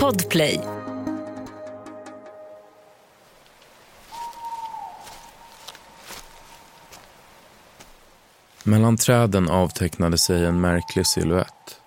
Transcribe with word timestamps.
Podplay. 0.00 0.60
Mellan 8.64 8.96
träden 8.96 9.48
avtecknade 9.48 10.18
sig 10.18 10.44
en 10.44 10.60
märklig 10.60 11.06
siluett. 11.06 11.80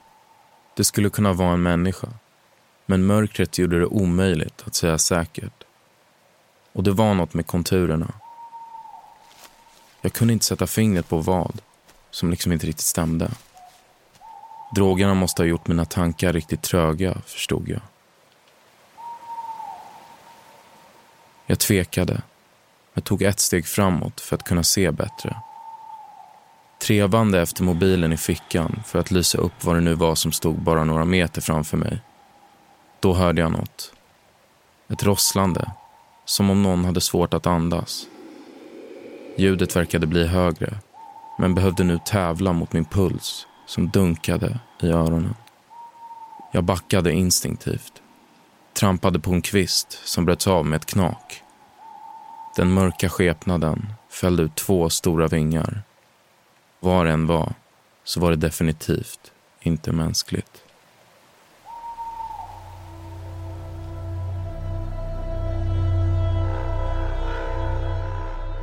Det 0.76 0.84
skulle 0.84 1.10
kunna 1.10 1.34
vara 1.34 1.54
en 1.54 1.64
människa. 1.64 2.08
Men 2.86 3.06
mörkret 3.06 3.58
gjorde 3.58 3.80
det 3.80 3.86
omöjligt 3.86 4.64
att 4.66 4.76
säga 4.76 4.98
säkert. 4.98 5.64
Och 6.74 6.84
det 6.84 6.92
var 6.92 7.14
något 7.14 7.34
med 7.34 7.48
konturerna. 7.48 8.14
Jag 10.02 10.14
kunde 10.14 10.34
inte 10.34 10.46
sätta 10.46 10.68
fingret 10.68 11.10
på 11.10 11.18
vad, 11.18 11.62
som 12.12 12.30
liksom 12.30 12.52
inte 12.52 12.68
riktigt 12.68 12.86
stämde. 12.86 13.32
Drogerna 14.70 15.14
måste 15.14 15.42
ha 15.42 15.48
gjort 15.48 15.68
mina 15.68 15.86
tankar 15.86 16.34
riktigt 16.34 16.62
tröga, 16.62 17.18
förstod 17.26 17.70
jag. 17.70 17.82
Jag 21.46 21.60
tvekade. 21.60 22.22
Jag 22.94 23.04
tog 23.04 23.22
ett 23.22 23.40
steg 23.40 23.66
framåt 23.66 24.22
för 24.22 24.36
att 24.36 24.44
kunna 24.44 24.64
se 24.64 24.92
bättre. 24.92 25.38
Trevande 26.80 27.42
efter 27.42 27.64
mobilen 27.64 28.14
i 28.14 28.18
fickan 28.18 28.80
för 28.86 29.00
att 29.00 29.12
lysa 29.12 29.38
upp 29.38 29.64
vad 29.64 29.76
det 29.76 29.82
nu 29.82 29.94
var 29.94 30.16
som 30.16 30.32
stod 30.32 30.56
bara 30.56 30.84
några 30.84 31.06
meter 31.06 31.42
framför 31.42 31.78
mig. 31.78 32.02
Då 33.00 33.14
hörde 33.14 33.42
jag 33.42 33.52
något. 33.52 33.94
Ett 34.90 35.04
rosslande, 35.04 35.72
som 36.26 36.50
om 36.50 36.64
någon 36.64 36.86
hade 36.86 37.02
svårt 37.02 37.34
att 37.34 37.48
andas. 37.48 38.08
Ljudet 39.38 39.76
verkade 39.76 40.08
bli 40.08 40.28
högre, 40.28 40.78
men 41.40 41.56
behövde 41.56 41.84
nu 41.84 42.00
tävla 42.06 42.54
mot 42.54 42.74
min 42.74 42.86
puls 42.86 43.48
som 43.68 43.90
dunkade 43.90 44.60
i 44.82 44.88
öronen. 44.88 45.36
Jag 46.52 46.64
backade 46.64 47.12
instinktivt. 47.12 48.02
Trampade 48.74 49.20
på 49.20 49.32
en 49.32 49.42
kvist 49.42 50.00
som 50.04 50.26
bröts 50.26 50.48
av 50.48 50.66
med 50.66 50.78
ett 50.78 50.86
knak. 50.86 51.44
Den 52.56 52.74
mörka 52.74 53.10
skepnaden 53.10 53.94
fällde 54.10 54.44
ut 54.44 54.56
två 54.56 54.90
stora 54.90 55.28
vingar. 55.28 55.82
Var 56.80 57.06
en 57.06 57.28
var, 57.28 57.54
så 58.04 58.20
var 58.20 58.30
det 58.30 58.38
definitivt 58.38 59.32
inte 59.62 59.92
mänskligt. 59.92 60.64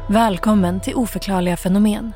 Välkommen 0.09 0.81
till 0.81 0.95
Oförklarliga 0.95 1.57
fenomen. 1.57 2.13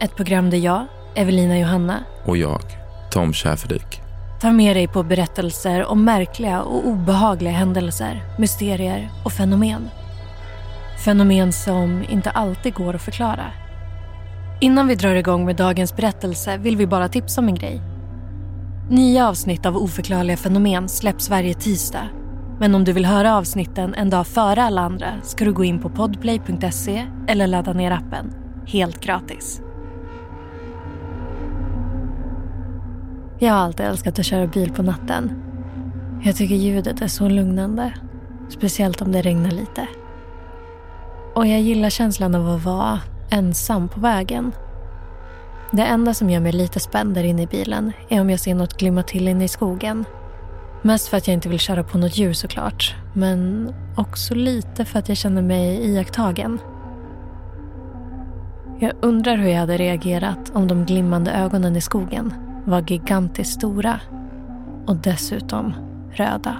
Ett 0.00 0.16
program 0.16 0.50
där 0.50 0.58
jag, 0.58 0.86
Evelina 1.14 1.58
Johanna 1.58 2.04
Och 2.24 2.36
jag, 2.36 2.62
Tom 3.10 3.32
Schäferdik. 3.32 4.00
tar 4.40 4.52
med 4.52 4.76
dig 4.76 4.88
på 4.88 5.02
berättelser 5.02 5.84
om 5.84 6.04
märkliga 6.04 6.62
och 6.62 6.86
obehagliga 6.86 7.52
händelser, 7.52 8.22
mysterier 8.38 9.10
och 9.24 9.32
fenomen. 9.32 9.88
Fenomen 11.04 11.52
som 11.52 12.04
inte 12.08 12.30
alltid 12.30 12.74
går 12.74 12.94
att 12.94 13.02
förklara. 13.02 13.44
Innan 14.60 14.86
vi 14.86 14.94
drar 14.94 15.14
igång 15.14 15.44
med 15.44 15.56
dagens 15.56 15.96
berättelse 15.96 16.56
vill 16.56 16.76
vi 16.76 16.86
bara 16.86 17.08
tipsa 17.08 17.40
om 17.40 17.48
en 17.48 17.54
grej. 17.54 17.80
Nya 18.90 19.28
avsnitt 19.28 19.66
av 19.66 19.76
Oförklarliga 19.76 20.36
fenomen 20.36 20.88
släpps 20.88 21.30
varje 21.30 21.54
tisdag. 21.54 22.08
Men 22.60 22.74
om 22.74 22.84
du 22.84 22.92
vill 22.92 23.06
höra 23.06 23.36
avsnitten 23.36 23.94
en 23.94 24.10
dag 24.10 24.26
före 24.26 24.62
alla 24.62 24.80
andra 24.80 25.08
ska 25.22 25.44
du 25.44 25.52
gå 25.52 25.64
in 25.64 25.80
på 25.80 25.88
podplay.se 25.88 27.06
eller 27.28 27.46
ladda 27.46 27.72
ner 27.72 27.90
appen. 27.90 28.34
Helt 28.66 29.00
gratis. 29.00 29.60
Jag 33.42 33.52
har 33.52 33.60
alltid 33.60 33.86
älskat 33.86 34.18
att 34.18 34.26
köra 34.26 34.46
bil 34.46 34.72
på 34.72 34.82
natten. 34.82 35.42
Jag 36.24 36.36
tycker 36.36 36.54
ljudet 36.54 37.02
är 37.02 37.08
så 37.08 37.28
lugnande. 37.28 37.92
Speciellt 38.48 39.02
om 39.02 39.12
det 39.12 39.22
regnar 39.22 39.50
lite. 39.50 39.86
Och 41.34 41.46
jag 41.46 41.60
gillar 41.60 41.90
känslan 41.90 42.34
av 42.34 42.48
att 42.48 42.64
vara 42.64 43.00
ensam 43.30 43.88
på 43.88 44.00
vägen. 44.00 44.52
Det 45.70 45.82
enda 45.82 46.14
som 46.14 46.30
gör 46.30 46.40
mig 46.40 46.52
lite 46.52 46.80
spänd 46.80 47.14
där 47.14 47.24
inne 47.24 47.42
i 47.42 47.46
bilen 47.46 47.92
är 48.08 48.20
om 48.20 48.30
jag 48.30 48.40
ser 48.40 48.54
något 48.54 48.78
glimma 48.78 49.02
till 49.02 49.28
inne 49.28 49.44
i 49.44 49.48
skogen. 49.48 50.04
Mest 50.82 51.08
för 51.08 51.16
att 51.16 51.28
jag 51.28 51.34
inte 51.34 51.48
vill 51.48 51.58
köra 51.58 51.84
på 51.84 51.98
något 51.98 52.18
djur 52.18 52.32
såklart. 52.32 52.94
Men 53.14 53.68
också 53.96 54.34
lite 54.34 54.84
för 54.84 54.98
att 54.98 55.08
jag 55.08 55.18
känner 55.18 55.42
mig 55.42 55.90
iakttagen. 55.90 56.58
Jag 58.78 58.92
undrar 59.00 59.36
hur 59.36 59.48
jag 59.48 59.58
hade 59.58 59.76
reagerat 59.76 60.50
om 60.54 60.68
de 60.68 60.84
glimmande 60.84 61.30
ögonen 61.32 61.76
i 61.76 61.80
skogen 61.80 62.51
var 62.64 62.90
gigantiskt 62.90 63.52
stora 63.52 64.00
och 64.86 64.96
dessutom 64.96 65.74
röda. 66.12 66.56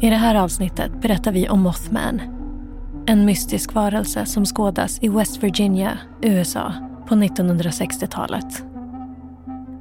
I 0.00 0.10
det 0.10 0.16
här 0.16 0.34
avsnittet 0.34 1.02
berättar 1.02 1.32
vi 1.32 1.48
om 1.48 1.60
Mothman. 1.60 2.20
En 3.06 3.24
mystisk 3.24 3.74
varelse 3.74 4.26
som 4.26 4.46
skådas 4.46 4.98
i 5.02 5.08
West 5.08 5.42
Virginia, 5.42 5.98
USA 6.22 6.72
på 7.08 7.14
1960-talet. 7.14 8.64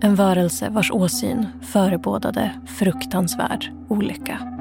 En 0.02 0.16
varelse 0.16 0.70
vars 0.70 0.92
åsyn 0.92 1.48
förebådade 1.62 2.52
fruktansvärd 2.66 3.72
olycka. 3.88 4.59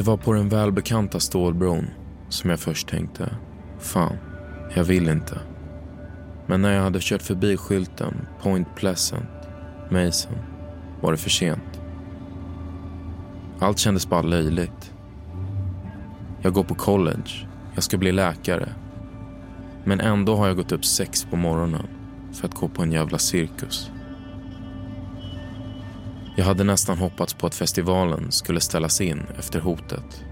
Det 0.00 0.06
var 0.06 0.16
på 0.16 0.32
den 0.32 0.48
välbekanta 0.48 1.20
stålbron 1.20 1.86
som 2.28 2.50
jag 2.50 2.60
först 2.60 2.88
tänkte, 2.88 3.36
fan, 3.78 4.16
jag 4.74 4.84
vill 4.84 5.08
inte. 5.08 5.38
Men 6.46 6.62
när 6.62 6.72
jag 6.72 6.82
hade 6.82 6.98
kört 7.02 7.22
förbi 7.22 7.56
skylten 7.56 8.26
Point 8.42 8.68
Pleasant, 8.76 9.30
Mason, 9.90 10.38
var 11.00 11.12
det 11.12 11.18
för 11.18 11.30
sent. 11.30 11.80
Allt 13.58 13.78
kändes 13.78 14.08
bara 14.08 14.22
löjligt. 14.22 14.94
Jag 16.42 16.52
går 16.52 16.64
på 16.64 16.74
college, 16.74 17.48
jag 17.74 17.84
ska 17.84 17.98
bli 17.98 18.12
läkare. 18.12 18.68
Men 19.84 20.00
ändå 20.00 20.36
har 20.36 20.46
jag 20.46 20.56
gått 20.56 20.72
upp 20.72 20.84
sex 20.84 21.24
på 21.30 21.36
morgonen 21.36 21.86
för 22.32 22.48
att 22.48 22.54
gå 22.54 22.68
på 22.68 22.82
en 22.82 22.92
jävla 22.92 23.18
cirkus. 23.18 23.90
Jag 26.40 26.46
hade 26.46 26.64
nästan 26.64 26.98
hoppats 26.98 27.34
på 27.34 27.46
att 27.46 27.54
festivalen 27.54 28.32
skulle 28.32 28.60
ställas 28.60 29.00
in 29.00 29.26
efter 29.38 29.60
hotet. 29.60 30.24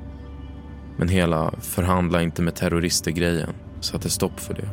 Men 0.97 1.09
hela 1.09 1.55
förhandla 1.61 2.23
inte 2.23 2.43
med 2.43 2.55
terrorister-grejen 2.55 3.55
satte 3.81 4.11
stopp 4.11 4.41
för 4.41 4.55
det. 4.55 4.69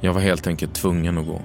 Jag 0.00 0.14
var 0.14 0.20
helt 0.20 0.46
enkelt 0.46 0.74
tvungen 0.74 1.18
att 1.18 1.26
gå. 1.26 1.42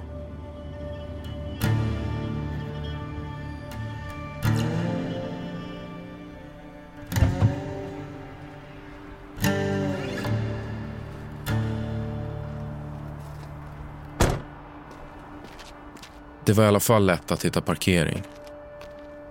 Det 16.50 16.54
var 16.54 16.64
i 16.64 16.68
alla 16.68 16.80
fall 16.80 17.06
lätt 17.06 17.32
att 17.32 17.44
hitta 17.44 17.60
parkering. 17.60 18.22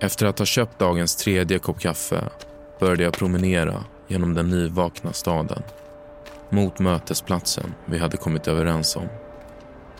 Efter 0.00 0.26
att 0.26 0.38
ha 0.38 0.46
köpt 0.46 0.78
dagens 0.78 1.16
tredje 1.16 1.58
kopp 1.58 1.80
kaffe 1.80 2.24
började 2.78 3.02
jag 3.02 3.12
promenera 3.12 3.84
genom 4.08 4.34
den 4.34 4.50
nyvakna 4.50 5.12
staden 5.12 5.62
mot 6.50 6.78
mötesplatsen 6.78 7.74
vi 7.84 7.98
hade 7.98 8.16
kommit 8.16 8.48
överens 8.48 8.96
om. 8.96 9.08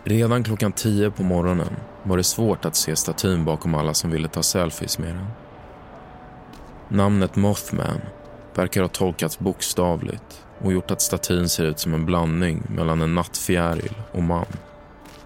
Redan 0.03 0.43
klockan 0.43 0.71
tio 0.71 1.11
på 1.11 1.23
morgonen 1.23 1.75
var 2.03 2.17
det 2.17 2.23
svårt 2.23 2.65
att 2.65 2.75
se 2.75 2.95
statyn 2.95 3.45
bakom 3.45 3.75
alla 3.75 3.93
som 3.93 4.11
ville 4.11 4.27
ta 4.27 4.43
selfies 4.43 4.99
med 4.99 5.15
den. 5.15 5.27
Namnet 6.87 7.35
Mothman 7.35 8.01
verkar 8.55 8.81
ha 8.81 8.89
tolkats 8.89 9.39
bokstavligt 9.39 10.45
och 10.59 10.73
gjort 10.73 10.91
att 10.91 11.01
statyn 11.01 11.49
ser 11.49 11.65
ut 11.65 11.79
som 11.79 11.93
en 11.93 12.05
blandning 12.05 12.63
mellan 12.69 13.01
en 13.01 13.15
nattfjäril 13.15 13.93
och 14.11 14.23
man. 14.23 14.45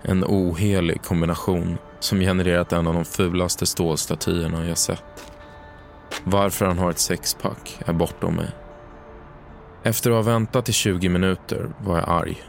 En 0.08 0.24
ohelig 0.24 1.04
kombination 1.04 1.78
som 2.00 2.20
genererat 2.20 2.74
en 2.74 2.88
av 2.88 2.94
de 2.94 3.06
fulaste 3.06 3.66
stålstatyerna 3.66 4.68
jag 4.68 4.78
sett. 4.78 5.32
Varför 6.24 6.66
han 6.66 6.80
har 6.80 6.90
ett 6.90 7.00
sexpack 7.00 7.80
är 7.86 7.94
bortom 7.94 8.36
mig. 8.36 8.50
Efter 9.84 10.12
att 10.12 10.26
ha 10.26 10.32
väntat 10.34 10.70
i 10.70 10.74
20 10.74 11.10
minuter 11.10 11.70
var 11.80 11.98
jag 11.98 12.10
arg. 12.10 12.44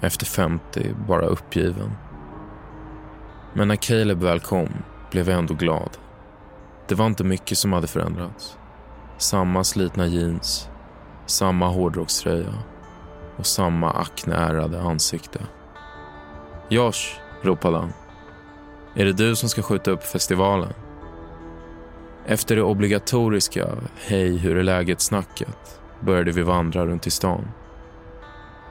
Efter 0.00 0.26
50 0.26 0.94
bara 1.08 1.26
uppgiven. 1.26 1.92
Men 3.54 3.68
när 3.68 3.76
Caleb 3.76 4.22
väl 4.22 4.40
kom 4.40 4.68
blev 5.10 5.28
jag 5.28 5.38
ändå 5.38 5.54
glad. 5.54 5.90
Det 6.88 6.94
var 6.94 7.06
inte 7.06 7.24
mycket 7.24 7.58
som 7.58 7.72
hade 7.72 7.86
förändrats. 7.86 8.58
Samma 9.18 9.64
slitna 9.64 10.06
jeans, 10.06 10.68
samma 11.26 11.68
hårdrockströja 11.68 12.54
och 13.36 13.46
samma 13.46 13.90
akneärade 13.90 14.80
ansikte. 14.80 15.40
Josh, 16.74 17.18
ropade 17.42 17.78
han. 17.78 17.92
Är 18.94 19.04
det 19.04 19.12
du 19.12 19.36
som 19.36 19.48
ska 19.48 19.62
skjuta 19.62 19.90
upp 19.90 20.04
festivalen? 20.04 20.72
Efter 22.26 22.56
det 22.56 22.62
obligatoriska 22.62 23.68
hej 23.96 24.36
hur 24.36 24.56
är 24.56 24.62
läget-snacket 24.62 25.80
började 26.00 26.32
vi 26.32 26.42
vandra 26.42 26.86
runt 26.86 27.06
i 27.06 27.10
stan. 27.10 27.48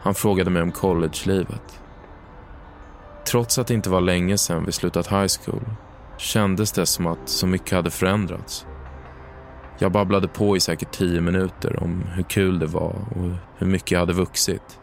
Han 0.01 0.15
frågade 0.15 0.49
mig 0.49 0.61
om 0.61 0.71
collegelivet. 0.71 1.79
Trots 3.27 3.59
att 3.59 3.67
det 3.67 3.73
inte 3.73 3.89
var 3.89 4.01
länge 4.01 4.37
sedan 4.37 4.65
vi 4.65 4.71
slutat 4.71 5.07
high 5.07 5.31
school 5.45 5.65
kändes 6.17 6.71
det 6.71 6.85
som 6.85 7.07
att 7.07 7.29
så 7.29 7.47
mycket 7.47 7.71
hade 7.71 7.91
förändrats. 7.91 8.65
Jag 9.79 9.91
babblade 9.91 10.27
på 10.27 10.57
i 10.57 10.59
säkert 10.59 10.91
tio 10.91 11.21
minuter 11.21 11.83
om 11.83 12.03
hur 12.13 12.23
kul 12.23 12.59
det 12.59 12.67
var 12.67 12.95
och 13.15 13.31
hur 13.57 13.67
mycket 13.67 13.91
jag 13.91 13.99
hade 13.99 14.13
vuxit. 14.13 14.79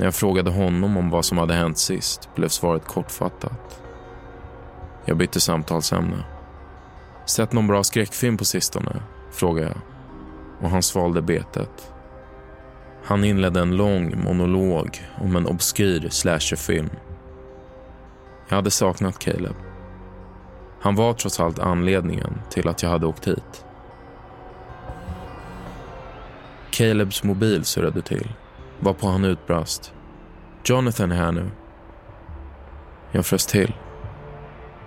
När 0.00 0.06
jag 0.06 0.14
frågade 0.14 0.50
honom 0.50 0.96
om 0.96 1.10
vad 1.10 1.24
som 1.24 1.38
hade 1.38 1.54
hänt 1.54 1.78
sist 1.78 2.28
blev 2.34 2.48
svaret 2.48 2.84
kortfattat. 2.84 3.82
Jag 5.04 5.16
bytte 5.16 5.40
samtalsämne. 5.40 6.24
Sett 7.26 7.52
någon 7.52 7.66
bra 7.66 7.84
skräckfilm 7.84 8.36
på 8.36 8.44
sistone? 8.44 9.02
frågade 9.30 9.66
jag. 9.68 9.80
Och 10.60 10.70
han 10.70 10.82
svalde 10.82 11.22
betet. 11.22 11.92
Han 13.04 13.24
inledde 13.24 13.60
en 13.60 13.76
lång 13.76 14.24
monolog 14.24 15.08
om 15.20 15.36
en 15.36 15.46
obskyr 15.46 16.08
slasherfilm. 16.10 16.90
Jag 18.48 18.56
hade 18.56 18.70
saknat 18.70 19.18
Caleb. 19.18 19.56
Han 20.80 20.94
var 20.94 21.12
trots 21.12 21.40
allt 21.40 21.58
anledningen 21.58 22.40
till 22.50 22.68
att 22.68 22.82
jag 22.82 22.90
hade 22.90 23.06
åkt 23.06 23.28
hit. 23.28 23.64
Calebs 26.70 27.22
mobil 27.22 27.64
surrade 27.64 28.02
till, 28.02 28.28
varpå 28.80 29.06
han 29.06 29.24
utbrast. 29.24 29.92
Jonathan 30.64 31.12
är 31.12 31.16
här 31.16 31.32
nu. 31.32 31.50
Jag 33.12 33.26
frös 33.26 33.46
till. 33.46 33.74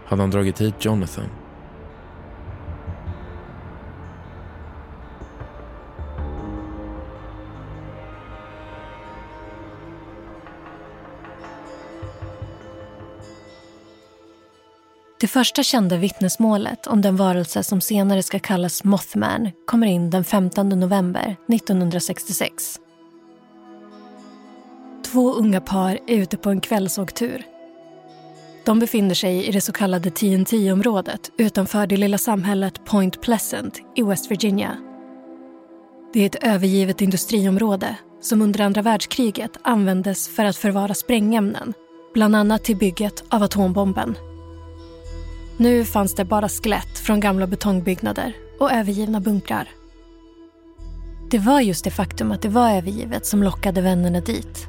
Hade 0.06 0.22
han 0.22 0.32
dragit 0.32 0.62
hit 0.62 0.86
Jonathan? 0.86 1.30
Det 15.20 15.28
första 15.28 15.64
kända 15.64 15.98
vittnesmålet 15.98 16.88
om 16.88 17.02
den 17.02 17.16
varelse 17.16 17.64
som 17.64 17.82
senare 17.82 18.24
ska 18.24 18.40
kallas 18.40 18.84
Mothman 18.84 19.52
kommer 19.68 19.88
in 19.88 20.10
den 20.10 20.24
15 20.24 20.70
november 20.70 21.36
1966. 21.48 22.80
Två 25.14 25.34
unga 25.34 25.62
par 25.62 26.00
är 26.08 26.16
ute 26.16 26.38
på 26.38 26.50
en 26.50 26.62
kvällsåktur. 26.62 27.44
De 28.66 28.80
befinner 28.80 29.16
sig 29.16 29.46
i 29.48 29.52
det 29.52 29.62
så 29.62 29.72
kallade 29.72 30.10
TNT-området 30.10 31.32
utanför 31.38 31.88
det 31.88 31.98
lilla 31.98 32.18
samhället 32.18 32.86
Point 32.86 33.22
Pleasant 33.22 33.80
i 33.96 34.04
West 34.04 34.32
Virginia. 34.32 34.78
Det 36.14 36.20
är 36.20 36.26
ett 36.26 36.44
övergivet 36.44 37.02
industriområde 37.02 37.96
som 38.22 38.42
under 38.42 38.62
andra 38.62 38.82
världskriget 38.82 39.58
användes 39.62 40.36
för 40.36 40.46
att 40.46 40.58
förvara 40.58 40.94
sprängämnen, 40.94 41.74
bland 42.14 42.36
annat 42.36 42.64
till 42.64 42.78
bygget 42.78 43.24
av 43.30 43.44
atombomben. 43.44 44.18
Nu 45.58 45.86
fanns 45.86 46.16
det 46.16 46.26
bara 46.26 46.50
skelett 46.50 47.00
från 47.00 47.20
gamla 47.20 47.48
betongbyggnader 47.48 48.34
och 48.60 48.72
övergivna 48.72 49.20
bunkrar. 49.20 49.70
Det 51.32 51.40
var 51.40 51.62
just 51.62 51.84
det 51.84 51.92
faktum 51.92 52.32
att 52.32 52.42
det 52.42 52.50
var 52.50 52.72
övergivet 52.72 53.26
som 53.26 53.44
lockade 53.44 53.82
vännerna 53.82 54.20
dit. 54.20 54.68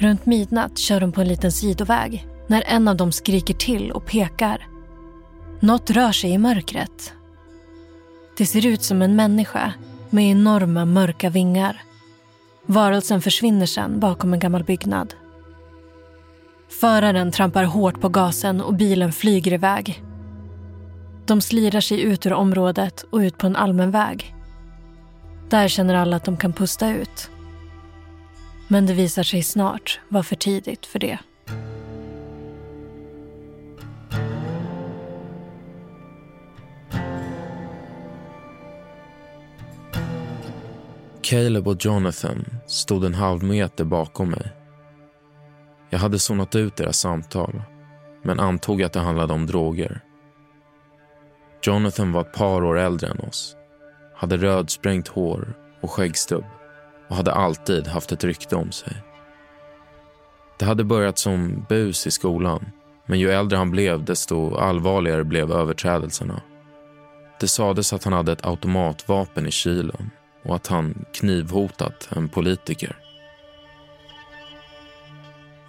Runt 0.00 0.26
midnatt 0.26 0.78
kör 0.78 1.00
de 1.00 1.12
på 1.12 1.20
en 1.20 1.28
liten 1.28 1.52
sidoväg 1.52 2.26
när 2.46 2.62
en 2.66 2.88
av 2.88 2.96
dem 2.96 3.12
skriker 3.12 3.54
till 3.54 3.92
och 3.92 4.06
pekar. 4.06 4.66
Något 5.60 5.90
rör 5.90 6.12
sig 6.12 6.30
i 6.30 6.38
mörkret. 6.38 7.12
Det 8.36 8.46
ser 8.46 8.66
ut 8.66 8.82
som 8.82 9.02
en 9.02 9.16
människa 9.16 9.72
med 10.10 10.30
enorma 10.30 10.84
mörka 10.84 11.30
vingar. 11.30 11.82
Varelsen 12.66 13.22
försvinner 13.22 13.66
sen 13.66 14.00
bakom 14.00 14.32
en 14.32 14.40
gammal 14.40 14.64
byggnad. 14.64 15.14
Föraren 16.80 17.32
trampar 17.32 17.64
hårt 17.64 18.00
på 18.00 18.08
gasen 18.08 18.60
och 18.60 18.74
bilen 18.74 19.12
flyger 19.12 19.52
iväg. 19.52 20.02
De 21.26 21.40
slirar 21.40 21.80
sig 21.80 22.00
ut 22.00 22.26
ur 22.26 22.32
området 22.32 23.04
och 23.10 23.18
ut 23.18 23.38
på 23.38 23.46
en 23.46 23.56
allmän 23.56 23.90
väg. 23.90 24.34
Där 25.48 25.68
känner 25.68 25.94
alla 25.94 26.16
att 26.16 26.24
de 26.24 26.36
kan 26.36 26.52
pusta 26.52 26.90
ut. 26.90 27.30
Men 28.72 28.86
det 28.86 28.94
visar 28.94 29.22
sig 29.22 29.42
snart 29.42 30.00
vara 30.08 30.22
för 30.22 30.36
tidigt 30.36 30.86
för 30.86 30.98
det. 30.98 31.18
Caleb 41.22 41.68
och 41.68 41.84
Jonathan 41.84 42.44
stod 42.66 43.04
en 43.04 43.14
halv 43.14 43.42
meter 43.42 43.84
bakom 43.84 44.30
mig. 44.30 44.52
Jag 45.90 45.98
hade 45.98 46.18
zonat 46.18 46.54
ut 46.54 46.76
deras 46.76 46.98
samtal, 46.98 47.62
men 48.22 48.40
antog 48.40 48.82
att 48.82 48.92
det 48.92 49.00
handlade 49.00 49.32
om 49.32 49.46
droger. 49.46 50.00
Jonathan 51.62 52.12
var 52.12 52.20
ett 52.20 52.32
par 52.32 52.64
år 52.64 52.78
äldre 52.78 53.08
än 53.08 53.20
oss, 53.20 53.56
hade 54.16 54.36
rödsprängt 54.36 55.08
hår 55.08 55.54
och 55.80 55.90
skäggstubb 55.90 56.44
och 57.10 57.16
hade 57.16 57.32
alltid 57.32 57.86
haft 57.86 58.12
ett 58.12 58.24
rykte 58.24 58.56
om 58.56 58.72
sig. 58.72 58.92
Det 60.58 60.64
hade 60.64 60.84
börjat 60.84 61.18
som 61.18 61.66
bus 61.68 62.06
i 62.06 62.10
skolan, 62.10 62.66
men 63.06 63.18
ju 63.18 63.30
äldre 63.30 63.58
han 63.58 63.70
blev 63.70 64.04
desto 64.04 64.54
allvarligare 64.54 65.24
blev 65.24 65.52
överträdelserna. 65.52 66.42
Det 67.40 67.48
sades 67.48 67.92
att 67.92 68.04
han 68.04 68.12
hade 68.12 68.32
ett 68.32 68.46
automatvapen 68.46 69.46
i 69.46 69.50
kylen 69.50 70.10
och 70.44 70.56
att 70.56 70.66
han 70.66 71.04
knivhotat 71.12 72.08
en 72.16 72.28
politiker. 72.28 72.96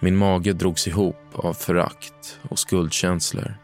Min 0.00 0.16
mage 0.16 0.52
drogs 0.52 0.88
ihop 0.88 1.16
av 1.32 1.54
förakt 1.54 2.40
och 2.48 2.58
skuldkänslor. 2.58 3.54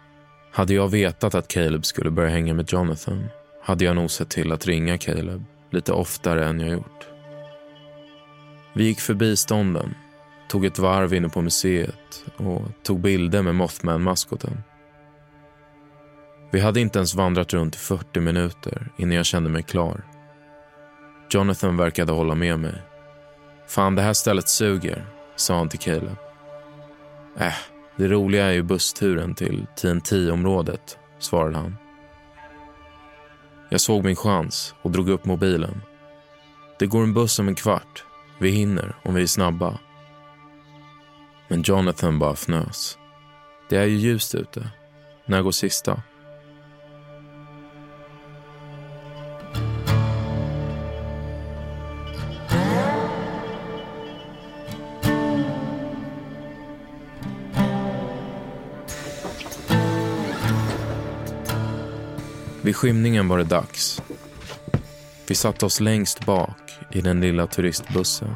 Hade 0.53 0.75
jag 0.75 0.89
vetat 0.89 1.35
att 1.35 1.49
Caleb 1.49 1.85
skulle 1.85 2.11
börja 2.11 2.31
hänga 2.31 2.55
med 2.55 2.73
Jonathan 2.73 3.29
hade 3.63 3.85
jag 3.85 3.97
nog 3.97 4.11
sett 4.11 4.31
till 4.31 4.53
att 4.53 4.67
ringa 4.67 4.99
Caleb 4.99 5.45
lite 5.71 5.93
oftare 5.93 6.47
än 6.47 6.61
jag 6.61 6.71
gjort. 6.71 7.08
Vi 8.79 8.85
gick 8.85 9.01
förbi 9.01 9.37
stånden, 9.37 9.95
tog 10.49 10.65
ett 10.65 10.79
varv 10.79 11.15
inne 11.15 11.29
på 11.29 11.43
museet 11.43 12.25
och 12.37 12.63
tog 12.83 13.01
bilder 13.01 13.43
med 13.43 13.55
Mothman-maskoten. 13.55 14.63
Vi 16.53 16.61
hade 16.61 16.81
inte 16.81 16.99
ens 16.99 17.15
vandrat 17.15 17.53
runt 17.53 17.75
i 17.75 17.79
40 17.79 18.21
minuter 18.21 18.89
innan 18.97 19.17
jag 19.17 19.27
kände 19.27 19.51
mig 19.51 19.63
klar. 19.63 20.03
Jonathan 21.31 21.77
verkade 21.77 22.13
hålla 22.13 22.35
med 22.35 22.59
mig. 22.59 22.83
Fan, 23.69 23.95
det 23.95 24.03
här 24.03 24.13
stället 24.13 24.49
suger, 24.49 25.07
sa 25.37 25.57
han 25.57 25.69
till 25.69 25.79
Caleb. 25.79 26.17
Äh, 27.39 27.53
det 27.97 28.09
roliga 28.09 28.47
är 28.47 28.53
ju 28.53 28.63
bussturen 28.63 29.35
till 29.35 29.67
TNT-området, 29.77 30.99
svarade 31.19 31.59
han. 31.59 31.77
Jag 33.69 33.81
såg 33.81 34.05
min 34.05 34.17
chans 34.17 34.75
och 34.83 34.91
drog 34.91 35.09
upp 35.09 35.25
mobilen. 35.25 35.83
Det 36.79 36.87
går 36.87 37.03
en 37.03 37.15
buss 37.15 37.39
om 37.39 37.49
en 37.49 37.55
kvart. 37.55 38.05
Vi 38.41 38.51
hinner 38.51 38.97
om 39.03 39.15
vi 39.15 39.23
är 39.23 39.27
snabba. 39.27 39.79
Men 41.49 41.63
Jonathan 41.63 42.19
bara 42.19 42.33
fnös. 42.33 42.99
Det 43.69 43.77
är 43.77 43.85
ju 43.85 43.97
ljust 43.97 44.35
ute. 44.35 44.71
När 45.27 45.43
går 45.43 45.51
sista? 45.51 46.03
Vid 62.63 62.77
skymningen 62.77 63.29
var 63.29 63.39
det 63.39 63.45
dags. 63.45 64.03
Vi 65.27 65.35
satte 65.35 65.67
oss 65.67 65.81
längst 65.81 66.27
bak 66.27 66.68
i 66.93 67.01
den 67.01 67.21
lilla 67.21 67.47
turistbussen. 67.47 68.35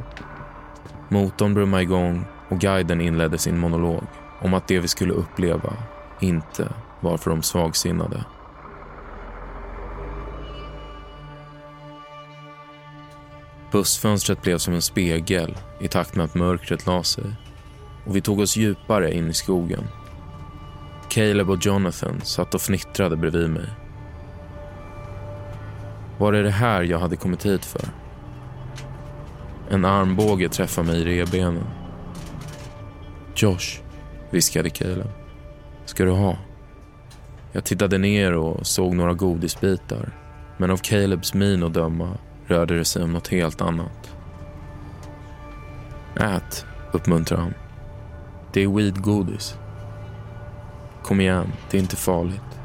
Motorn 1.09 1.54
brummade 1.54 1.82
igång 1.82 2.25
och 2.49 2.59
guiden 2.59 3.00
inledde 3.00 3.38
sin 3.38 3.59
monolog 3.59 4.04
om 4.40 4.54
att 4.54 4.68
det 4.68 4.80
vi 4.80 4.88
skulle 4.88 5.12
uppleva 5.12 5.73
inte 6.21 6.68
var 7.00 7.16
för 7.16 7.30
de 7.30 7.42
svagsinnade. 7.42 8.25
Bussfönstret 13.73 14.42
blev 14.42 14.59
som 14.59 14.75
en 14.75 14.82
spegel 14.82 15.59
i 15.80 15.88
takt 15.88 16.16
med 16.16 16.25
att 16.25 16.35
mörkret 16.35 16.87
la 16.87 17.02
sig 17.02 17.25
och 18.06 18.16
vi 18.16 18.21
tog 18.21 18.40
oss 18.40 18.56
djupare 18.56 19.14
in 19.14 19.30
i 19.30 19.35
skogen. 19.35 19.85
Caleb 21.09 21.50
och 21.50 21.66
Jonathan 21.66 22.21
satt 22.21 22.54
och 22.54 22.61
fnittrade 22.61 23.16
bredvid 23.16 23.50
mig. 23.50 23.68
Var 26.18 26.32
är 26.32 26.42
det 26.42 26.50
här 26.50 26.82
jag 26.82 26.99
hade 26.99 27.16
kommit 27.16 27.47
hit 27.47 27.64
för? 27.64 28.01
En 29.73 29.85
armbåge 29.85 30.49
träffade 30.49 30.87
mig 30.87 31.00
i 31.00 31.05
revbenen. 31.05 31.67
Josh, 33.35 33.81
viskade 34.31 34.71
Caleb. 34.71 35.09
Ska 35.85 36.05
du 36.05 36.11
ha? 36.11 36.37
Jag 37.52 37.64
tittade 37.64 37.99
ner 37.99 38.33
och 38.33 38.67
såg 38.67 38.95
några 38.95 39.12
godisbitar. 39.14 40.12
Men 40.57 40.71
av 40.71 40.76
Calebs 40.76 41.35
min 41.35 41.62
att 41.62 41.75
döma 41.75 42.19
rörde 42.47 42.79
det 42.79 42.85
sig 42.85 43.02
om 43.02 43.12
något 43.12 43.29
helt 43.29 43.61
annat. 43.61 44.17
Ät, 46.17 46.67
uppmuntrade 46.93 47.43
han. 47.43 47.55
Det 48.52 48.62
är 48.62 48.76
weedgodis. 48.76 49.57
Kom 51.02 51.21
igen, 51.21 51.52
det 51.71 51.76
är 51.76 51.81
inte 51.81 51.97
farligt. 51.97 52.61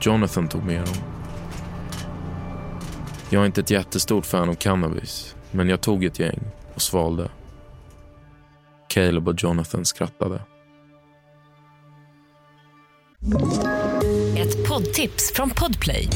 Jonathan 0.00 0.48
tog 0.48 0.64
med 0.64 0.84
dem. 0.84 0.96
Jag 3.30 3.42
är 3.42 3.46
inte 3.46 3.60
ett 3.60 3.70
jättestort 3.70 4.26
fan 4.26 4.48
av 4.48 4.54
cannabis, 4.54 5.36
men 5.50 5.68
jag 5.68 5.80
tog 5.80 6.04
ett 6.04 6.18
gäng 6.18 6.40
och 6.74 6.82
svalde. 6.82 7.28
Caleb 8.88 9.28
och 9.28 9.42
Jonathan 9.42 9.84
skrattade. 9.84 10.40
Ett 14.38 14.68
poddtips 14.68 15.32
från 15.34 15.50
Podplay. 15.50 16.08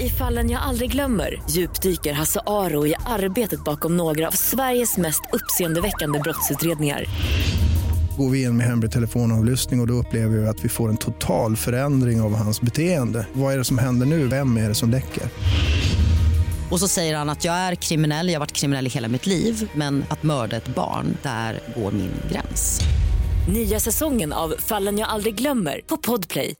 I 0.00 0.08
fallen 0.08 0.50
jag 0.50 0.62
aldrig 0.62 0.92
glömmer 0.92 1.42
djupdyker 1.50 2.12
Hasse 2.12 2.40
Aro 2.46 2.86
i 2.86 2.94
arbetet 3.06 3.64
bakom 3.64 3.96
några 3.96 4.28
av 4.28 4.32
Sveriges 4.32 4.96
mest 4.96 5.22
uppseendeväckande 5.32 6.18
brottsutredningar. 6.18 7.04
Går 8.18 8.30
vi 8.30 8.42
in 8.42 8.56
med 8.56 8.66
hemlig 8.66 8.90
telefonavlyssning 8.90 9.80
och, 9.80 9.84
och 9.84 9.88
då 9.88 9.94
upplever 9.94 10.38
vi 10.38 10.46
att 10.46 10.64
vi 10.64 10.68
får 10.68 10.88
en 10.88 10.96
total 10.96 11.56
förändring 11.56 12.20
av 12.20 12.34
hans 12.34 12.60
beteende. 12.60 13.26
Vad 13.32 13.54
är 13.54 13.58
det 13.58 13.64
som 13.64 13.78
händer 13.78 14.06
nu? 14.06 14.26
Vem 14.26 14.56
är 14.56 14.68
det 14.68 14.74
som 14.74 14.90
läcker? 14.90 15.22
Och 16.70 16.80
så 16.80 16.88
säger 16.88 17.16
han 17.16 17.28
att 17.28 17.44
jag 17.44 17.54
är 17.54 17.74
kriminell, 17.74 18.28
jag 18.28 18.34
har 18.34 18.40
varit 18.40 18.52
kriminell 18.52 18.86
i 18.86 18.90
hela 18.90 19.08
mitt 19.08 19.26
liv 19.26 19.70
men 19.74 20.04
att 20.10 20.22
mörda 20.22 20.56
ett 20.56 20.74
barn, 20.74 21.16
där 21.22 21.60
går 21.76 21.92
min 21.92 22.12
gräns. 22.30 22.80
Nya 23.48 23.80
säsongen 23.80 24.32
av 24.32 24.54
Fallen 24.58 24.98
jag 24.98 25.08
aldrig 25.08 25.34
glömmer 25.34 25.80
på 25.86 25.96
Podplay. 25.96 26.54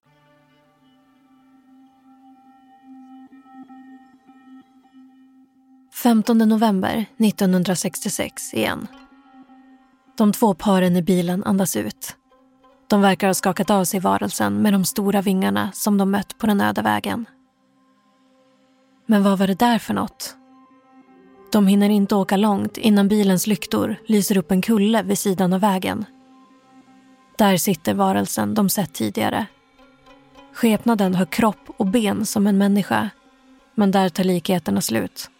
–15 6.02 6.47
november 6.47 7.05
1966 7.19 8.55
igen. 8.55 8.87
De 10.19 10.33
två 10.33 10.55
paren 10.55 10.97
i 10.97 11.02
bilen 11.02 11.45
andas 11.45 11.76
ut. 11.76 12.17
De 12.88 13.00
verkar 13.00 13.26
ha 13.26 13.35
skakat 13.35 13.71
av 13.71 13.85
sig 13.85 14.00
varelsen 14.00 14.55
med 14.55 14.73
de 14.73 14.85
stora 14.85 15.23
vingarna 15.23 15.71
som 15.75 15.99
de 15.99 16.11
mött 16.11 16.38
på 16.38 16.47
den 16.47 16.61
öde 16.61 16.83
vägen. 16.83 17.26
Men 19.11 19.23
vad 19.23 19.38
var 19.38 19.47
det 19.47 19.59
där 19.59 19.79
för 19.79 19.95
något? 19.95 20.37
De 21.52 21.67
hinner 21.67 21.90
inte 21.90 22.14
åka 22.14 22.37
långt 22.37 22.76
innan 22.76 23.09
bilens 23.09 23.47
lyktor 23.47 23.97
lyser 24.07 24.37
upp 24.37 24.50
en 24.50 24.62
kulle 24.62 25.02
vid 25.02 25.19
sidan 25.19 25.52
av 25.52 25.61
vägen. 25.61 26.05
Där 27.38 27.57
sitter 27.57 27.95
varelsen 27.95 28.55
de 28.55 28.69
sett 28.69 28.93
tidigare. 28.93 29.47
Skepnaden 30.52 31.14
har 31.14 31.26
kropp 31.26 31.71
och 31.76 31.87
ben 31.87 32.26
som 32.26 32.47
en 32.47 32.59
människa, 32.59 33.11
men 33.75 33.90
där 33.90 34.09
tar 34.09 34.25
likheterna 34.25 34.81
slut. 34.81 35.31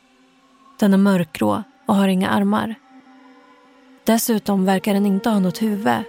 Den 0.79 0.95
är 0.95 0.99
mörkgrå 0.99 1.63
och 1.87 1.97
har 1.97 2.09
inga 2.09 2.29
armar. 2.29 2.75
Dessutom 4.05 4.65
verkar 4.65 4.95
den 4.95 5.07
inte 5.07 5.31
ha 5.31 5.39
något 5.39 5.63
huvud, 5.63 6.03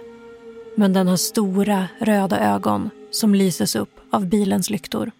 men 0.76 0.92
den 0.92 1.08
har 1.08 1.16
stora 1.16 1.88
röda 1.98 2.38
ögon 2.38 2.90
som 3.10 3.34
lyses 3.34 3.76
upp 3.76 4.00
av 4.10 4.26
bilens 4.26 4.70
lyktor. 4.70 5.12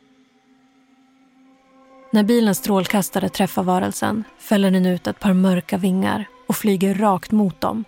När 2.14 2.23
bilens 2.23 2.59
strålkastare 2.59 3.28
träffar 3.28 3.62
varelsen 3.62 4.25
fäller 4.38 4.71
den 4.71 4.87
ut 4.87 5.07
ett 5.07 5.21
par 5.21 5.33
mörka 5.33 5.76
vingar 5.76 6.28
och 6.47 6.57
flyger 6.57 6.95
rakt 6.95 7.31
mot 7.31 7.61
dem. 7.61 7.85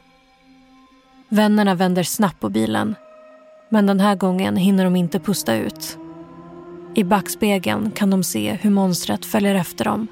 Vännerna 1.29 1.75
vänder 1.75 2.03
snabbt 2.03 2.41
på 2.41 2.49
bilen, 2.49 2.95
men 3.69 3.87
den 3.87 4.01
här 4.01 4.17
gången 4.17 4.57
hinner 4.57 4.85
de 4.85 4.97
inte 4.97 5.21
pusta 5.21 5.57
ut. 5.57 5.99
I 6.95 7.05
backspegeln 7.05 7.91
kan 7.91 8.11
de 8.11 8.25
se 8.25 8.53
hur 8.53 8.71
monstret 8.71 9.27
följer 9.27 9.55
efter 9.55 9.85
dem. 9.85 10.07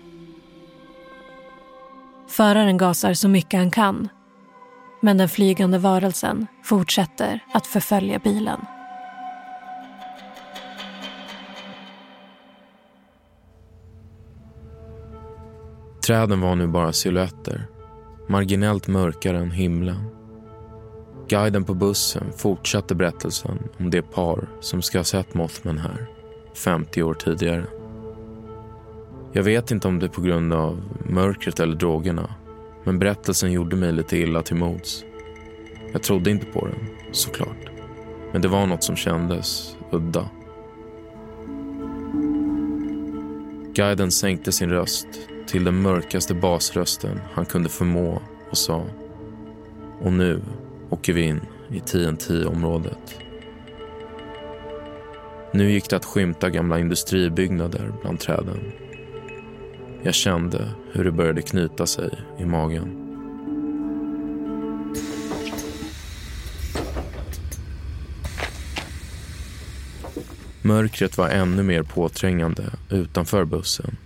Föraren 2.29 2.77
gasar 2.77 3.15
så 3.15 3.29
mycket 3.29 3.61
han 3.61 3.71
kan, 3.71 4.09
men 5.01 5.19
den 5.19 5.29
flygande 5.29 5.79
varelsen 5.79 6.47
fortsätter 6.63 7.41
att 7.53 7.67
förfölja 7.67 8.19
bilen. 8.19 8.61
Träden 16.07 16.41
var 16.41 16.55
nu 16.55 16.67
bara 16.67 16.93
silhuetter, 16.93 17.67
marginellt 18.29 18.89
mörkare 18.89 19.39
än 19.39 19.51
himlen. 19.51 20.05
Guiden 21.29 21.65
på 21.65 21.75
bussen 21.75 22.33
fortsatte 22.37 22.95
berättelsen 22.95 23.59
om 23.79 23.91
det 23.91 24.03
par 24.03 24.49
som 24.61 24.83
ska 24.83 24.99
ha 24.99 25.05
sett 25.05 25.35
Mothman 25.35 25.79
här 25.79 26.07
50 26.55 27.03
år 27.03 27.15
tidigare. 27.15 27.65
Jag 29.33 29.43
vet 29.43 29.71
inte 29.71 29.89
om 29.89 29.99
det 29.99 30.07
är 30.07 30.11
på 30.11 30.21
grund 30.21 30.53
av 30.53 30.83
mörkret 31.09 31.61
eller 31.61 31.77
drogerna 31.77 32.35
men 32.85 32.99
berättelsen 32.99 33.53
gjorde 33.53 33.77
mig 33.77 33.93
lite 33.93 34.17
illa 34.17 34.43
till 34.43 34.57
mods. 34.57 35.05
Jag 35.93 36.03
trodde 36.03 36.31
inte 36.31 36.47
på 36.47 36.67
den, 36.67 36.89
såklart. 37.13 37.71
Men 38.33 38.43
det 38.43 38.49
var 38.49 38.67
något 38.67 38.85
som 38.85 38.97
kändes 38.97 39.77
udda. 39.91 40.29
Guiden 43.75 44.11
sänkte 44.11 44.53
sin 44.53 44.71
röst 44.71 45.09
till 45.53 45.65
den 45.65 45.83
mörkaste 45.83 46.35
basrösten 46.35 47.21
han 47.33 47.47
kunde 47.47 47.69
förmå 47.69 48.23
och 48.51 48.59
sa 48.59 48.87
Och 50.01 50.13
nu 50.13 50.43
åker 50.91 51.13
vi 51.13 51.23
in 51.23 51.41
i 51.71 51.81
TNT-området. 51.81 53.19
Nu 55.53 55.73
gick 55.73 55.91
det 55.91 55.97
att 55.97 56.05
skymta 56.05 56.51
gamla 56.51 56.79
industribyggnader 56.79 57.93
bland 58.03 58.21
träden. 58.21 58.73
Jag 60.03 60.15
kände 60.15 60.69
hur 60.93 61.05
det 61.05 61.13
började 61.13 61.43
knyta 61.43 61.87
sig 61.87 62.11
i 62.39 62.45
magen. 62.45 62.99
Mörkret 70.63 71.19
var 71.19 71.29
ännu 71.29 71.63
mer 71.63 71.83
påträngande 71.83 72.65
utanför 72.91 73.45
bussen. 73.45 73.97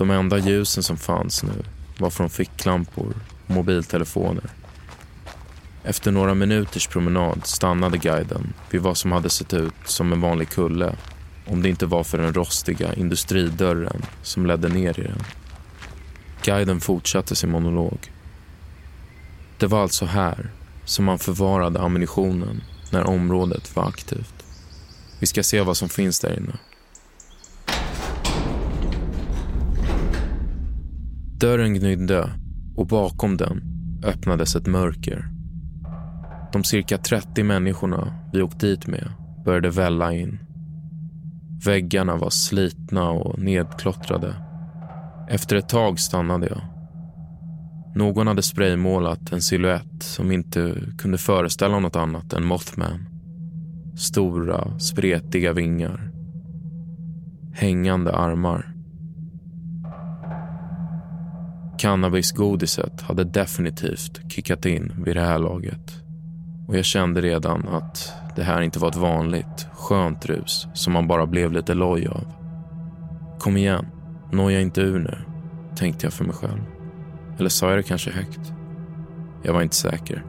De 0.00 0.10
enda 0.10 0.38
ljusen 0.38 0.82
som 0.82 0.96
fanns 0.96 1.42
nu 1.42 1.64
var 1.98 2.10
från 2.10 2.30
ficklampor 2.30 3.14
och 3.44 3.50
mobiltelefoner. 3.50 4.44
Efter 5.84 6.10
några 6.10 6.34
minuters 6.34 6.86
promenad 6.86 7.46
stannade 7.46 7.98
guiden 7.98 8.52
vid 8.70 8.80
vad 8.80 8.96
som 8.96 9.12
hade 9.12 9.30
sett 9.30 9.54
ut 9.54 9.74
som 9.84 10.12
en 10.12 10.20
vanlig 10.20 10.48
kulle 10.48 10.96
om 11.46 11.62
det 11.62 11.68
inte 11.68 11.86
var 11.86 12.04
för 12.04 12.18
den 12.18 12.34
rostiga 12.34 12.94
industridörren 12.94 14.02
som 14.22 14.46
ledde 14.46 14.68
ner 14.68 15.00
i 15.00 15.02
den. 15.02 15.22
Guiden 16.42 16.80
fortsatte 16.80 17.36
sin 17.36 17.50
monolog. 17.50 18.12
Det 19.58 19.66
var 19.66 19.82
alltså 19.82 20.06
här 20.06 20.50
som 20.84 21.04
man 21.04 21.18
förvarade 21.18 21.80
ammunitionen 21.80 22.62
när 22.90 23.04
området 23.06 23.76
var 23.76 23.88
aktivt. 23.88 24.44
Vi 25.18 25.26
ska 25.26 25.42
se 25.42 25.60
vad 25.60 25.76
som 25.76 25.88
finns 25.88 26.20
där 26.20 26.36
inne. 26.36 26.58
Dörren 31.40 31.74
gnydde 31.74 32.30
och 32.76 32.86
bakom 32.86 33.36
den 33.36 33.62
öppnades 34.04 34.56
ett 34.56 34.66
mörker. 34.66 35.28
De 36.52 36.64
cirka 36.64 36.98
30 36.98 37.42
människorna 37.42 38.14
vi 38.32 38.42
åkt 38.42 38.60
dit 38.60 38.86
med 38.86 39.12
började 39.44 39.70
välla 39.70 40.12
in. 40.12 40.38
Väggarna 41.64 42.16
var 42.16 42.30
slitna 42.30 43.10
och 43.10 43.38
nedklottrade. 43.38 44.34
Efter 45.28 45.56
ett 45.56 45.68
tag 45.68 46.00
stannade 46.00 46.46
jag. 46.46 46.60
Någon 47.96 48.26
hade 48.26 48.42
spraymålat 48.42 49.32
en 49.32 49.42
siluett 49.42 50.02
som 50.02 50.32
inte 50.32 50.76
kunde 50.98 51.18
föreställa 51.18 51.78
något 51.78 51.96
annat 51.96 52.32
än 52.32 52.44
Mothman. 52.44 53.08
Stora, 53.96 54.78
spretiga 54.78 55.52
vingar. 55.52 56.10
Hängande 57.54 58.12
armar. 58.12 58.79
Cannabisgodiset 61.80 63.00
hade 63.00 63.24
definitivt 63.24 64.32
kickat 64.32 64.66
in 64.66 64.92
vid 65.04 65.16
det 65.16 65.22
här 65.22 65.38
laget. 65.38 66.02
Och 66.68 66.76
jag 66.76 66.84
kände 66.84 67.20
redan 67.20 67.68
att 67.68 68.12
det 68.36 68.42
här 68.42 68.60
inte 68.60 68.78
var 68.78 68.88
ett 68.88 68.96
vanligt, 68.96 69.66
skönt 69.72 70.26
rus 70.26 70.66
som 70.74 70.92
man 70.92 71.08
bara 71.08 71.26
blev 71.26 71.52
lite 71.52 71.74
loj 71.74 72.06
av. 72.06 72.24
Kom 73.38 73.56
igen, 73.56 73.86
noja 74.32 74.60
inte 74.60 74.80
ur 74.80 74.98
nu, 74.98 75.18
tänkte 75.76 76.06
jag 76.06 76.12
för 76.12 76.24
mig 76.24 76.34
själv. 76.34 76.60
Eller 77.38 77.48
sa 77.48 77.68
jag 77.68 77.78
det 77.78 77.82
kanske 77.82 78.10
högt? 78.10 78.52
Jag 79.42 79.52
var 79.52 79.62
inte 79.62 79.76
säker. 79.76 80.24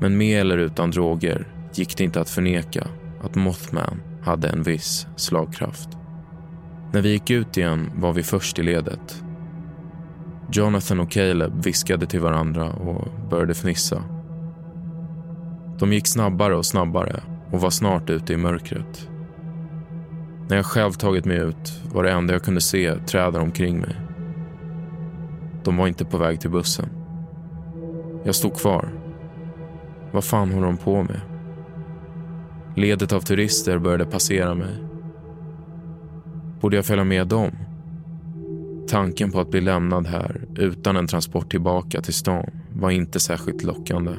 Men 0.00 0.16
med 0.16 0.40
eller 0.40 0.58
utan 0.58 0.90
droger 0.90 1.48
gick 1.74 1.96
det 1.96 2.04
inte 2.04 2.20
att 2.20 2.30
förneka 2.30 2.86
att 3.24 3.34
Mothman 3.34 4.02
hade 4.22 4.48
en 4.48 4.62
viss 4.62 5.06
slagkraft. 5.16 5.88
När 6.92 7.02
vi 7.02 7.10
gick 7.10 7.30
ut 7.30 7.56
igen 7.56 7.90
var 7.94 8.12
vi 8.12 8.22
först 8.22 8.58
i 8.58 8.62
ledet. 8.62 9.22
Jonathan 10.52 11.00
och 11.00 11.10
Caleb 11.10 11.64
viskade 11.64 12.06
till 12.06 12.20
varandra 12.20 12.72
och 12.72 13.08
började 13.30 13.54
fnissa. 13.54 14.02
De 15.78 15.92
gick 15.92 16.06
snabbare 16.06 16.56
och 16.56 16.66
snabbare 16.66 17.20
och 17.50 17.60
var 17.60 17.70
snart 17.70 18.10
ute 18.10 18.32
i 18.32 18.36
mörkret. 18.36 19.08
När 20.48 20.56
jag 20.56 20.66
själv 20.66 20.92
tagit 20.92 21.24
mig 21.24 21.38
ut 21.38 21.82
var 21.92 22.04
det 22.04 22.10
enda 22.10 22.32
jag 22.32 22.42
kunde 22.42 22.60
se 22.60 22.94
träden 22.94 23.42
omkring 23.42 23.80
mig. 23.80 23.96
De 25.64 25.76
var 25.76 25.86
inte 25.86 26.04
på 26.04 26.18
väg 26.18 26.40
till 26.40 26.50
bussen. 26.50 26.88
Jag 28.24 28.34
stod 28.34 28.56
kvar. 28.56 28.88
Vad 30.12 30.24
fan 30.24 30.52
håller 30.52 30.66
de 30.66 30.76
på 30.76 31.02
med? 31.02 31.20
Ledet 32.76 33.12
av 33.12 33.20
turister 33.20 33.78
började 33.78 34.04
passera 34.04 34.54
mig. 34.54 34.76
Borde 36.60 36.76
jag 36.76 36.84
följa 36.84 37.04
med 37.04 37.26
dem? 37.26 37.50
Tanken 38.90 39.32
på 39.32 39.40
att 39.40 39.50
bli 39.50 39.60
lämnad 39.60 40.06
här 40.06 40.48
utan 40.56 40.96
en 40.96 41.06
transport 41.06 41.50
tillbaka 41.50 42.00
till 42.00 42.14
stan 42.14 42.50
var 42.72 42.90
inte 42.90 43.20
särskilt 43.20 43.62
lockande. 43.62 44.12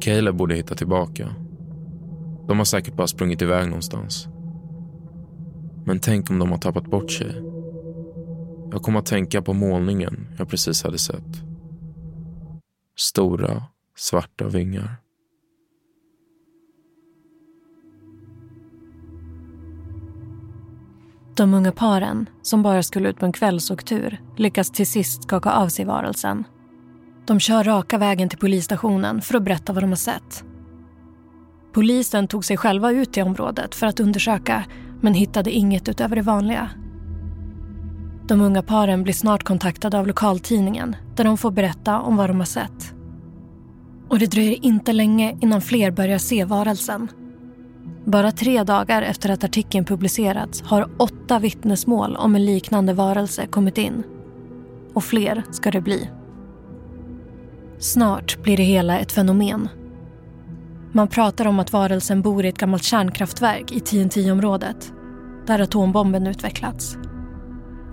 Caleb 0.00 0.36
borde 0.36 0.54
hitta 0.54 0.74
tillbaka. 0.74 1.34
De 2.48 2.58
har 2.58 2.64
säkert 2.64 2.96
bara 2.96 3.06
sprungit 3.06 3.42
iväg 3.42 3.66
någonstans. 3.66 4.28
Men 5.84 5.98
tänk 5.98 6.30
om 6.30 6.38
de 6.38 6.50
har 6.50 6.58
tappat 6.58 6.86
bort 6.86 7.10
sig. 7.10 7.42
Jag 8.72 8.82
kom 8.82 8.96
att 8.96 9.06
tänka 9.06 9.42
på 9.42 9.52
målningen 9.52 10.26
jag 10.38 10.48
precis 10.48 10.82
hade 10.82 10.98
sett. 10.98 11.42
Stora, 12.96 13.62
svarta 13.96 14.48
vingar. 14.48 14.96
De 21.36 21.54
unga 21.54 21.72
paren, 21.72 22.28
som 22.42 22.62
bara 22.62 22.82
skulle 22.82 23.08
ut 23.08 23.18
på 23.18 23.26
en 23.26 23.32
kvällsåktur, 23.32 24.20
lyckas 24.36 24.70
till 24.70 24.86
sist 24.86 25.22
skaka 25.22 25.50
av 25.50 25.68
sig 25.68 25.84
varelsen. 25.84 26.44
De 27.26 27.40
kör 27.40 27.64
raka 27.64 27.98
vägen 27.98 28.28
till 28.28 28.38
polisstationen 28.38 29.20
för 29.20 29.36
att 29.36 29.42
berätta 29.42 29.72
vad 29.72 29.82
de 29.82 29.90
har 29.90 29.96
sett. 29.96 30.44
Polisen 31.72 32.28
tog 32.28 32.44
sig 32.44 32.56
själva 32.56 32.90
ut 32.90 33.12
till 33.12 33.22
området 33.22 33.74
för 33.74 33.86
att 33.86 34.00
undersöka 34.00 34.64
men 35.00 35.14
hittade 35.14 35.50
inget 35.50 35.88
utöver 35.88 36.16
det 36.16 36.22
vanliga. 36.22 36.70
De 38.28 38.40
unga 38.40 38.62
paren 38.62 39.02
blir 39.02 39.14
snart 39.14 39.42
kontaktade 39.42 39.98
av 39.98 40.06
lokaltidningen 40.06 40.96
där 41.16 41.24
de 41.24 41.38
får 41.38 41.50
berätta 41.50 42.00
om 42.00 42.16
vad 42.16 42.30
de 42.30 42.38
har 42.38 42.46
sett. 42.46 42.94
Och 44.08 44.18
det 44.18 44.26
dröjer 44.26 44.64
inte 44.64 44.92
länge 44.92 45.36
innan 45.40 45.60
fler 45.60 45.90
börjar 45.90 46.18
se 46.18 46.44
varelsen. 46.44 47.08
Bara 48.04 48.32
tre 48.32 48.62
dagar 48.62 49.02
efter 49.02 49.30
att 49.30 49.44
artikeln 49.44 49.84
publicerats 49.84 50.62
har 50.62 50.90
åtta 50.96 51.38
vittnesmål 51.38 52.16
om 52.16 52.34
en 52.34 52.44
liknande 52.44 52.92
varelse 52.92 53.46
kommit 53.46 53.78
in. 53.78 54.02
Och 54.94 55.04
fler 55.04 55.42
ska 55.50 55.70
det 55.70 55.80
bli. 55.80 56.10
Snart 57.78 58.42
blir 58.42 58.56
det 58.56 58.62
hela 58.62 58.98
ett 58.98 59.12
fenomen. 59.12 59.68
Man 60.92 61.08
pratar 61.08 61.46
om 61.46 61.58
att 61.58 61.72
varelsen 61.72 62.22
bor 62.22 62.44
i 62.44 62.48
ett 62.48 62.58
gammalt 62.58 62.82
kärnkraftverk 62.82 63.72
i 63.72 63.80
TNT-området 63.80 64.92
där 65.46 65.60
atombomben 65.60 66.26
utvecklats. 66.26 66.96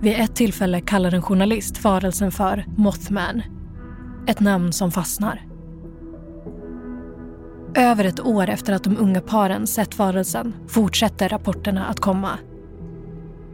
Vid 0.00 0.20
ett 0.20 0.36
tillfälle 0.36 0.80
kallar 0.80 1.14
en 1.14 1.22
journalist 1.22 1.84
varelsen 1.84 2.32
för 2.32 2.64
Mothman. 2.76 3.42
Ett 4.26 4.40
namn 4.40 4.72
som 4.72 4.92
fastnar. 4.92 5.51
Över 7.74 8.04
ett 8.04 8.20
år 8.20 8.48
efter 8.48 8.72
att 8.72 8.84
de 8.84 8.96
unga 8.98 9.20
paren 9.20 9.66
sett 9.66 9.98
varelsen 9.98 10.54
fortsätter 10.68 11.28
rapporterna 11.28 11.86
att 11.86 12.00
komma. 12.00 12.38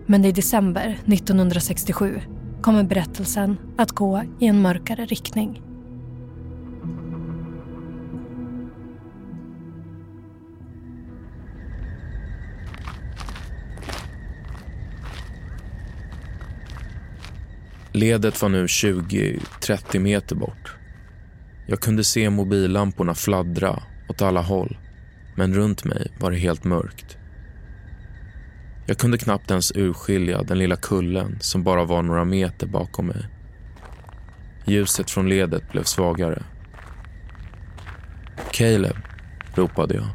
Men 0.07 0.25
i 0.25 0.33
december 0.33 0.99
1967 1.07 2.21
kommer 2.63 2.83
berättelsen 2.83 3.57
att 3.77 3.91
gå 3.91 4.23
i 4.41 4.47
en 4.47 4.63
mörkare 4.63 5.07
riktning. 5.07 5.63
Ledet 17.93 18.43
var 18.43 18.49
nu 18.49 18.67
20-30 18.67 19.99
meter 19.99 20.37
bort. 20.37 20.77
Jag 21.67 21.81
kunde 21.81 22.05
se 22.05 22.31
mobillamporna 22.31 23.15
fladdra 23.15 23.83
åt 24.09 24.23
alla 24.23 24.41
håll, 24.41 24.79
men 25.37 25.55
runt 25.55 25.85
mig 25.85 26.13
var 26.19 26.31
det 26.31 26.37
helt 26.37 26.65
mörkt. 26.65 27.19
Jag 28.87 28.99
kunde 28.99 29.19
knappt 29.19 29.51
ens 29.51 29.73
urskilja 29.75 30.43
den 30.43 30.59
lilla 30.59 30.77
kullen 30.77 31.37
som 31.41 31.63
bara 31.63 31.85
var 31.85 32.03
några 32.03 32.25
meter 32.25 32.67
bakom 32.67 33.07
mig. 33.07 33.27
Ljuset 34.67 35.11
från 35.11 35.29
ledet 35.29 35.73
blev 35.73 35.83
svagare. 35.83 36.43
Caleb, 38.53 38.97
ropade 39.55 39.95
jag. 39.95 40.09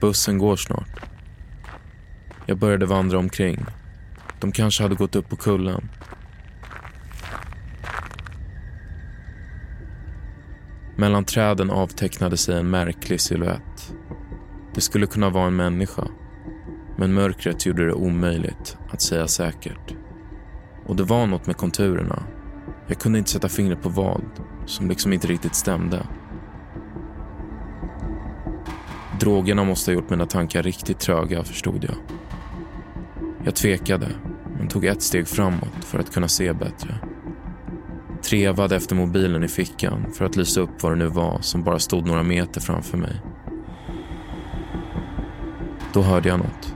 Bussen 0.00 0.38
går 0.38 0.56
snart. 0.56 1.00
Jag 2.46 2.58
började 2.58 2.86
vandra 2.86 3.18
omkring. 3.18 3.64
De 4.40 4.52
kanske 4.52 4.82
hade 4.82 4.94
gått 4.94 5.16
upp 5.16 5.28
på 5.28 5.36
kullen. 5.36 5.88
Mellan 10.98 11.24
träden 11.24 11.70
avtecknade 11.70 12.36
sig 12.36 12.58
en 12.58 12.70
märklig 12.70 13.20
siluett. 13.20 13.94
Det 14.74 14.80
skulle 14.80 15.06
kunna 15.06 15.30
vara 15.30 15.46
en 15.46 15.56
människa. 15.56 16.08
Men 16.96 17.14
mörkret 17.14 17.66
gjorde 17.66 17.86
det 17.86 17.92
omöjligt 17.92 18.76
att 18.90 19.02
säga 19.02 19.28
säkert. 19.28 19.94
Och 20.86 20.96
det 20.96 21.02
var 21.02 21.26
något 21.26 21.46
med 21.46 21.56
konturerna. 21.56 22.22
Jag 22.86 22.98
kunde 22.98 23.18
inte 23.18 23.30
sätta 23.30 23.48
fingret 23.48 23.82
på 23.82 23.88
vad, 23.88 24.22
som 24.66 24.88
liksom 24.88 25.12
inte 25.12 25.26
riktigt 25.26 25.54
stämde. 25.54 26.06
Drogerna 29.20 29.64
måste 29.64 29.90
ha 29.90 29.94
gjort 29.94 30.10
mina 30.10 30.26
tankar 30.26 30.62
riktigt 30.62 31.00
tröga, 31.00 31.44
förstod 31.44 31.84
jag. 31.84 31.96
Jag 33.44 33.56
tvekade, 33.56 34.08
men 34.58 34.68
tog 34.68 34.84
ett 34.84 35.02
steg 35.02 35.28
framåt 35.28 35.84
för 35.84 35.98
att 35.98 36.12
kunna 36.12 36.28
se 36.28 36.52
bättre. 36.52 37.07
Trevade 38.22 38.76
efter 38.76 38.94
mobilen 38.94 39.44
i 39.44 39.48
fickan 39.48 40.12
för 40.12 40.24
att 40.24 40.36
lysa 40.36 40.60
upp 40.60 40.82
vad 40.82 40.92
det 40.92 40.96
nu 40.96 41.06
var 41.06 41.38
som 41.40 41.62
bara 41.62 41.78
stod 41.78 42.06
några 42.06 42.22
meter 42.22 42.60
framför 42.60 42.98
mig. 42.98 43.22
Då 45.92 46.02
hörde 46.02 46.28
jag 46.28 46.38
något. 46.38 46.74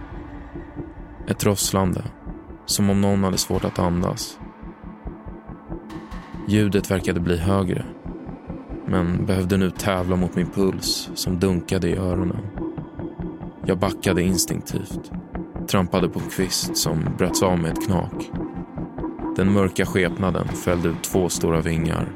Ett 1.28 1.44
rosslande, 1.44 2.02
som 2.66 2.90
om 2.90 3.00
någon 3.00 3.24
hade 3.24 3.38
svårt 3.38 3.64
att 3.64 3.78
andas. 3.78 4.38
Ljudet 6.48 6.90
verkade 6.90 7.20
bli 7.20 7.38
högre, 7.38 7.84
men 8.86 9.26
behövde 9.26 9.56
nu 9.56 9.70
tävla 9.70 10.16
mot 10.16 10.36
min 10.36 10.50
puls 10.50 11.10
som 11.14 11.40
dunkade 11.40 11.88
i 11.88 11.96
öronen. 11.96 12.46
Jag 13.66 13.78
backade 13.78 14.22
instinktivt, 14.22 15.10
trampade 15.68 16.08
på 16.08 16.20
en 16.20 16.30
kvist 16.30 16.76
som 16.76 17.04
bröts 17.18 17.42
av 17.42 17.58
med 17.58 17.72
ett 17.72 17.86
knak 17.86 18.30
den 19.36 19.52
mörka 19.52 19.86
skepnaden 19.86 20.48
fällde 20.48 20.88
ut 20.88 21.02
två 21.02 21.28
stora 21.28 21.60
vingar 21.60 22.08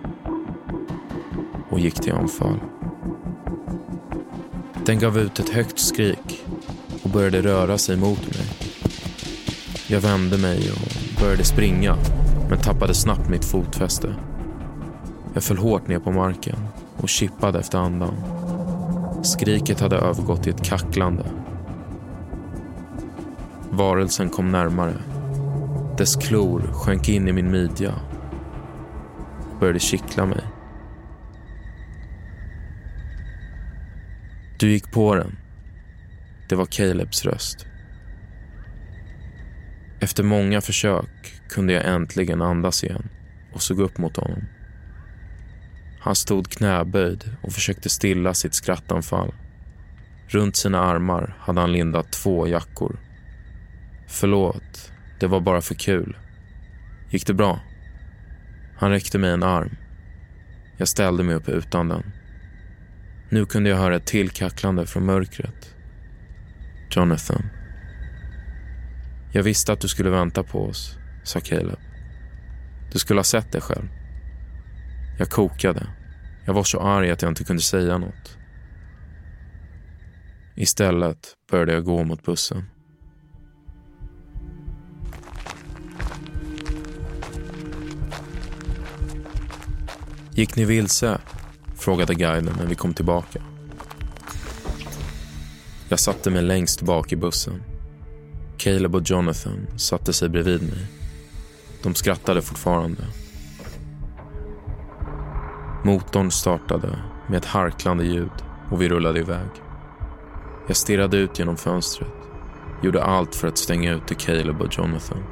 och 1.70 1.80
gick 1.80 1.94
till 1.94 2.12
anfall. 2.12 2.60
Den 4.86 4.98
gav 4.98 5.18
ut 5.18 5.38
ett 5.38 5.48
högt 5.48 5.78
skrik 5.78 6.44
och 7.02 7.10
började 7.10 7.42
röra 7.42 7.78
sig 7.78 7.96
mot 7.96 8.26
mig. 8.26 8.46
Jag 9.88 10.00
vände 10.00 10.38
mig 10.38 10.70
och 10.70 11.20
började 11.20 11.44
springa 11.44 11.96
men 12.48 12.58
tappade 12.58 12.94
snabbt 12.94 13.28
mitt 13.28 13.44
fotfäste. 13.44 14.14
Jag 15.34 15.42
föll 15.42 15.58
hårt 15.58 15.88
ner 15.88 15.98
på 15.98 16.10
marken 16.12 16.56
och 16.96 17.08
kippade 17.08 17.58
efter 17.58 17.78
andan. 17.78 18.14
Skriket 19.22 19.80
hade 19.80 19.96
övergått 19.96 20.46
i 20.46 20.50
ett 20.50 20.64
kacklande. 20.64 21.24
Varelsen 23.70 24.28
kom 24.28 24.52
närmare 24.52 24.94
dess 25.98 26.16
klor 26.16 26.60
sjönk 26.72 27.08
in 27.08 27.28
i 27.28 27.32
min 27.32 27.50
midja 27.50 27.94
och 29.52 29.60
började 29.60 29.78
kittla 29.78 30.26
mig. 30.26 30.44
Du 34.58 34.70
gick 34.70 34.92
på 34.92 35.14
den. 35.14 35.36
Det 36.48 36.54
var 36.54 36.66
Calebs 36.66 37.24
röst. 37.24 37.66
Efter 40.00 40.22
många 40.22 40.60
försök 40.60 41.40
kunde 41.48 41.72
jag 41.72 41.86
äntligen 41.86 42.42
andas 42.42 42.84
igen 42.84 43.08
och 43.52 43.62
såg 43.62 43.80
upp 43.80 43.98
mot 43.98 44.16
honom. 44.16 44.44
Han 46.00 46.14
stod 46.14 46.50
knäböjd 46.50 47.36
och 47.42 47.52
försökte 47.52 47.88
stilla 47.88 48.34
sitt 48.34 48.54
skrattanfall. 48.54 49.34
Runt 50.28 50.56
sina 50.56 50.80
armar 50.80 51.36
hade 51.38 51.60
han 51.60 51.72
lindat 51.72 52.12
två 52.12 52.48
jackor. 52.48 52.98
Förlåt, 54.06 54.92
det 55.20 55.26
var 55.26 55.40
bara 55.40 55.60
för 55.60 55.74
kul. 55.74 56.16
Gick 57.10 57.26
det 57.26 57.34
bra? 57.34 57.60
Han 58.76 58.90
räckte 58.90 59.18
mig 59.18 59.30
en 59.30 59.42
arm. 59.42 59.76
Jag 60.76 60.88
ställde 60.88 61.24
mig 61.24 61.34
upp 61.34 61.48
utan 61.48 61.88
den. 61.88 62.12
Nu 63.30 63.46
kunde 63.46 63.70
jag 63.70 63.76
höra 63.76 63.96
ett 63.96 64.06
till 64.06 64.30
kacklande 64.30 64.86
från 64.86 65.06
mörkret. 65.06 65.74
Jonathan. 66.90 67.42
Jag 69.32 69.42
visste 69.42 69.72
att 69.72 69.80
du 69.80 69.88
skulle 69.88 70.10
vänta 70.10 70.42
på 70.42 70.64
oss, 70.64 70.98
sa 71.24 71.40
Caleb. 71.40 71.78
Du 72.92 72.98
skulle 72.98 73.18
ha 73.18 73.24
sett 73.24 73.52
det 73.52 73.60
själv. 73.60 73.88
Jag 75.18 75.30
kokade. 75.30 75.86
Jag 76.44 76.54
var 76.54 76.64
så 76.64 76.80
arg 76.80 77.10
att 77.10 77.22
jag 77.22 77.30
inte 77.30 77.44
kunde 77.44 77.62
säga 77.62 77.98
något. 77.98 78.38
Istället 80.56 81.34
började 81.50 81.72
jag 81.72 81.84
gå 81.84 82.04
mot 82.04 82.24
bussen. 82.24 82.64
Gick 90.36 90.56
ni 90.56 90.64
vilse? 90.64 91.18
frågade 91.74 92.14
guiden 92.14 92.54
när 92.58 92.66
vi 92.66 92.74
kom 92.74 92.94
tillbaka. 92.94 93.42
Jag 95.88 96.00
satte 96.00 96.30
mig 96.30 96.42
längst 96.42 96.82
bak 96.82 97.12
i 97.12 97.16
bussen. 97.16 97.62
Caleb 98.58 98.94
och 98.94 99.02
Jonathan 99.10 99.66
satte 99.76 100.12
sig 100.12 100.28
bredvid 100.28 100.62
mig. 100.62 100.86
De 101.82 101.94
skrattade 101.94 102.42
fortfarande. 102.42 103.04
Motorn 105.84 106.30
startade 106.30 106.98
med 107.28 107.38
ett 107.38 107.44
harklande 107.44 108.04
ljud 108.04 108.44
och 108.70 108.82
vi 108.82 108.88
rullade 108.88 109.18
iväg. 109.18 109.48
Jag 110.66 110.76
stirrade 110.76 111.16
ut 111.16 111.38
genom 111.38 111.56
fönstret. 111.56 112.14
Gjorde 112.82 113.04
allt 113.04 113.34
för 113.34 113.48
att 113.48 113.58
stänga 113.58 113.92
ute 113.92 114.14
Caleb 114.14 114.60
och 114.60 114.78
Jonathan. 114.78 115.24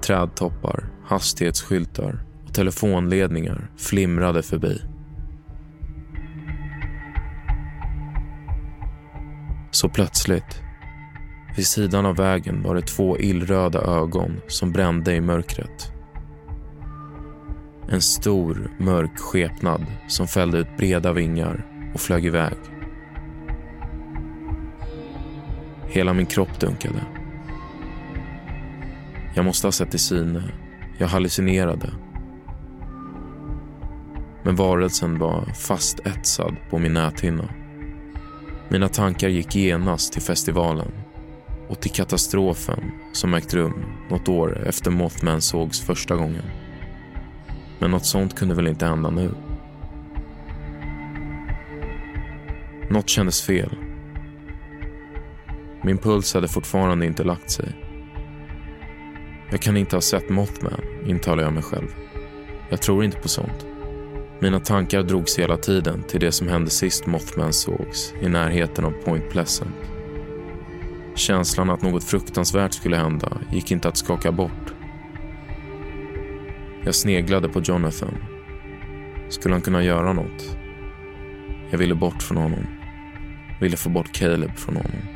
Trädtoppar, 0.00 0.88
hastighetsskyltar 1.06 2.24
telefonledningar 2.54 3.70
flimrade 3.76 4.42
förbi. 4.42 4.82
Så 9.70 9.88
plötsligt, 9.88 10.62
vid 11.56 11.66
sidan 11.66 12.06
av 12.06 12.16
vägen 12.16 12.62
var 12.62 12.74
det 12.74 12.82
två 12.82 13.18
illröda 13.18 13.80
ögon 13.80 14.40
som 14.48 14.72
brände 14.72 15.14
i 15.14 15.20
mörkret. 15.20 15.92
En 17.90 18.00
stor, 18.00 18.70
mörk 18.78 19.18
skepnad 19.18 19.86
som 20.08 20.26
fällde 20.26 20.58
ut 20.58 20.76
breda 20.76 21.12
vingar 21.12 21.66
och 21.94 22.00
flög 22.00 22.26
iväg. 22.26 22.56
Hela 25.88 26.12
min 26.12 26.26
kropp 26.26 26.60
dunkade. 26.60 27.06
Jag 29.34 29.44
måste 29.44 29.66
ha 29.66 29.72
sett 29.72 29.94
i 29.94 29.98
syne. 29.98 30.42
Jag 30.98 31.08
hallucinerade. 31.08 31.90
Men 34.44 34.56
varelsen 34.56 35.18
var 35.18 35.44
fast 35.44 36.00
etsad 36.00 36.56
på 36.70 36.78
min 36.78 36.92
näthinna. 36.92 37.48
Mina 38.68 38.88
tankar 38.88 39.28
gick 39.28 39.56
genast 39.56 40.12
till 40.12 40.22
festivalen 40.22 40.92
och 41.68 41.80
till 41.80 41.90
katastrofen 41.90 42.90
som 43.12 43.34
ägt 43.34 43.54
rum 43.54 43.84
något 44.10 44.28
år 44.28 44.66
efter 44.66 44.90
Mothman 44.90 45.40
sågs 45.40 45.80
första 45.80 46.16
gången. 46.16 46.44
Men 47.78 47.90
något 47.90 48.06
sånt 48.06 48.36
kunde 48.38 48.54
väl 48.54 48.66
inte 48.66 48.86
hända 48.86 49.10
nu? 49.10 49.34
Något 52.90 53.08
kändes 53.08 53.42
fel. 53.42 53.76
Min 55.82 55.98
puls 55.98 56.34
hade 56.34 56.48
fortfarande 56.48 57.06
inte 57.06 57.24
lagt 57.24 57.50
sig. 57.50 57.72
Jag 59.50 59.60
kan 59.60 59.76
inte 59.76 59.96
ha 59.96 60.00
sett 60.00 60.30
Mothman, 60.30 60.80
intalar 61.06 61.42
jag 61.42 61.52
mig 61.52 61.62
själv. 61.62 61.88
Jag 62.70 62.82
tror 62.82 63.04
inte 63.04 63.18
på 63.18 63.28
sånt. 63.28 63.66
Mina 64.40 64.60
tankar 64.60 65.02
drogs 65.02 65.38
hela 65.38 65.56
tiden 65.56 66.02
till 66.02 66.20
det 66.20 66.32
som 66.32 66.48
hände 66.48 66.70
sist 66.70 67.06
Mothman 67.06 67.52
sågs 67.52 68.14
i 68.20 68.28
närheten 68.28 68.84
av 68.84 68.90
Point 68.90 69.30
Pleasant. 69.30 69.74
Känslan 71.14 71.70
att 71.70 71.82
något 71.82 72.04
fruktansvärt 72.04 72.74
skulle 72.74 72.96
hända 72.96 73.38
gick 73.52 73.70
inte 73.70 73.88
att 73.88 73.96
skaka 73.96 74.32
bort. 74.32 74.74
Jag 76.84 76.94
sneglade 76.94 77.48
på 77.48 77.60
Jonathan. 77.60 78.14
Skulle 79.28 79.54
han 79.54 79.62
kunna 79.62 79.82
göra 79.82 80.12
något? 80.12 80.56
Jag 81.70 81.78
ville 81.78 81.94
bort 81.94 82.22
från 82.22 82.36
honom. 82.36 82.66
Ville 83.60 83.76
få 83.76 83.88
bort 83.88 84.12
Caleb 84.12 84.56
från 84.56 84.76
honom. 84.76 85.13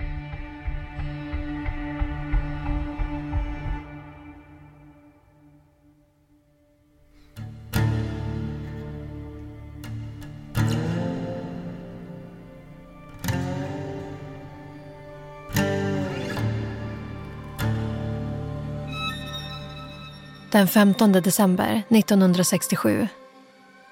Den 20.59 20.69
15 20.69 21.13
december 21.13 21.83
1967. 21.89 23.09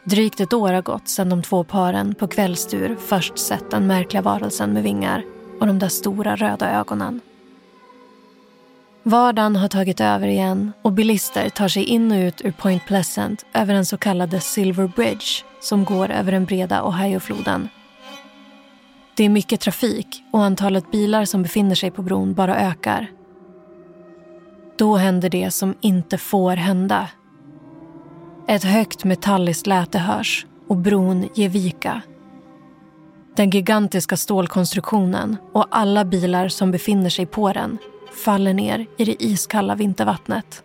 Drygt 0.04 0.40
ett 0.40 0.52
år 0.52 0.72
har 0.72 0.82
gått 0.82 1.08
sedan 1.08 1.28
de 1.28 1.42
två 1.42 1.64
paren 1.64 2.14
på 2.14 2.28
kvällstur 2.28 2.96
först 3.06 3.38
sett 3.38 3.70
den 3.70 3.86
märkliga 3.86 4.22
varelsen 4.22 4.72
med 4.72 4.82
vingar 4.82 5.24
och 5.60 5.66
de 5.66 5.78
där 5.78 5.88
stora 5.88 6.36
röda 6.36 6.70
ögonen. 6.70 7.20
Vardagen 9.02 9.56
har 9.56 9.68
tagit 9.68 10.00
över 10.00 10.28
igen 10.28 10.72
och 10.82 10.92
bilister 10.92 11.48
tar 11.48 11.68
sig 11.68 11.84
in 11.84 12.12
och 12.12 12.18
ut 12.18 12.40
ur 12.44 12.52
Point 12.52 12.86
Pleasant 12.86 13.46
över 13.54 13.74
den 13.74 13.86
så 13.86 13.96
kallade 13.96 14.40
Silver 14.40 14.92
Bridge 14.96 15.44
som 15.60 15.84
går 15.84 16.10
över 16.10 16.32
den 16.32 16.44
breda 16.44 16.82
Ohiofloden. 16.82 17.68
Det 19.16 19.24
är 19.24 19.28
mycket 19.28 19.60
trafik 19.60 20.22
och 20.32 20.44
antalet 20.44 20.90
bilar 20.90 21.24
som 21.24 21.42
befinner 21.42 21.74
sig 21.74 21.90
på 21.90 22.02
bron 22.02 22.34
bara 22.34 22.56
ökar. 22.56 23.15
Då 24.78 24.96
händer 24.96 25.28
det 25.28 25.50
som 25.50 25.74
inte 25.80 26.18
får 26.18 26.56
hända. 26.56 27.08
Ett 28.48 28.64
högt 28.64 29.04
metalliskt 29.04 29.66
läte 29.66 29.98
hörs 29.98 30.46
och 30.68 30.76
bron 30.76 31.28
ger 31.34 31.48
vika. 31.48 32.02
Den 33.36 33.50
gigantiska 33.50 34.16
stålkonstruktionen 34.16 35.36
och 35.52 35.66
alla 35.70 36.04
bilar 36.04 36.48
som 36.48 36.70
befinner 36.70 37.10
sig 37.10 37.26
på 37.26 37.52
den 37.52 37.78
faller 38.24 38.54
ner 38.54 38.86
i 38.98 39.04
det 39.04 39.22
iskalla 39.24 39.74
vintervattnet. 39.74 40.62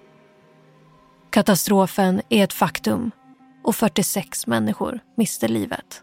Katastrofen 1.30 2.21
är 2.30 2.43
ett 2.43 2.54
faktum 2.54 3.12
och 3.63 3.76
46 3.76 4.47
människor 4.47 5.00
mister 5.17 5.47
livet. 5.47 6.02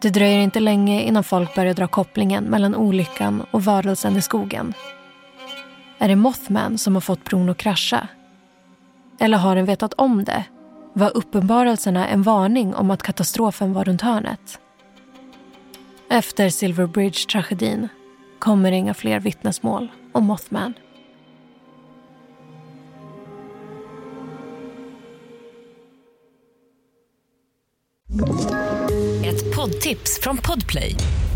Det 0.00 0.10
dröjer 0.10 0.38
inte 0.38 0.60
länge 0.60 1.02
innan 1.02 1.24
folk 1.24 1.54
börjar 1.54 1.74
dra 1.74 1.86
kopplingen 1.86 2.44
mellan 2.44 2.74
olyckan 2.74 3.44
och 3.50 3.64
varelsen 3.64 4.16
i 4.16 4.22
skogen. 4.22 4.74
Är 6.00 6.08
det 6.08 6.16
Mothman 6.16 6.78
som 6.78 6.94
har 6.94 7.00
fått 7.00 7.24
bron 7.24 7.48
att 7.48 7.56
krascha? 7.56 8.08
Eller 9.20 9.38
har 9.38 9.56
den 9.56 9.64
vetat 9.64 9.94
om 9.94 10.24
det? 10.24 10.44
Var 10.92 11.16
uppenbarelserna 11.16 12.08
en 12.08 12.22
varning 12.22 12.74
om 12.74 12.90
att 12.90 13.02
katastrofen 13.02 13.72
var 13.72 13.84
runt 13.84 14.02
hörnet? 14.02 14.60
Efter 16.10 16.48
Silver 16.48 16.86
Bridge-tragedin 16.86 17.88
kommer 18.38 18.72
inga 18.72 18.94
fler 18.94 19.20
vittnesmål 19.20 19.88
om 20.12 20.24
Mothman. 20.24 20.74
Ett 29.24 29.56
poddtips 29.56 30.20
från 30.22 30.36
Podplay. 30.36 30.96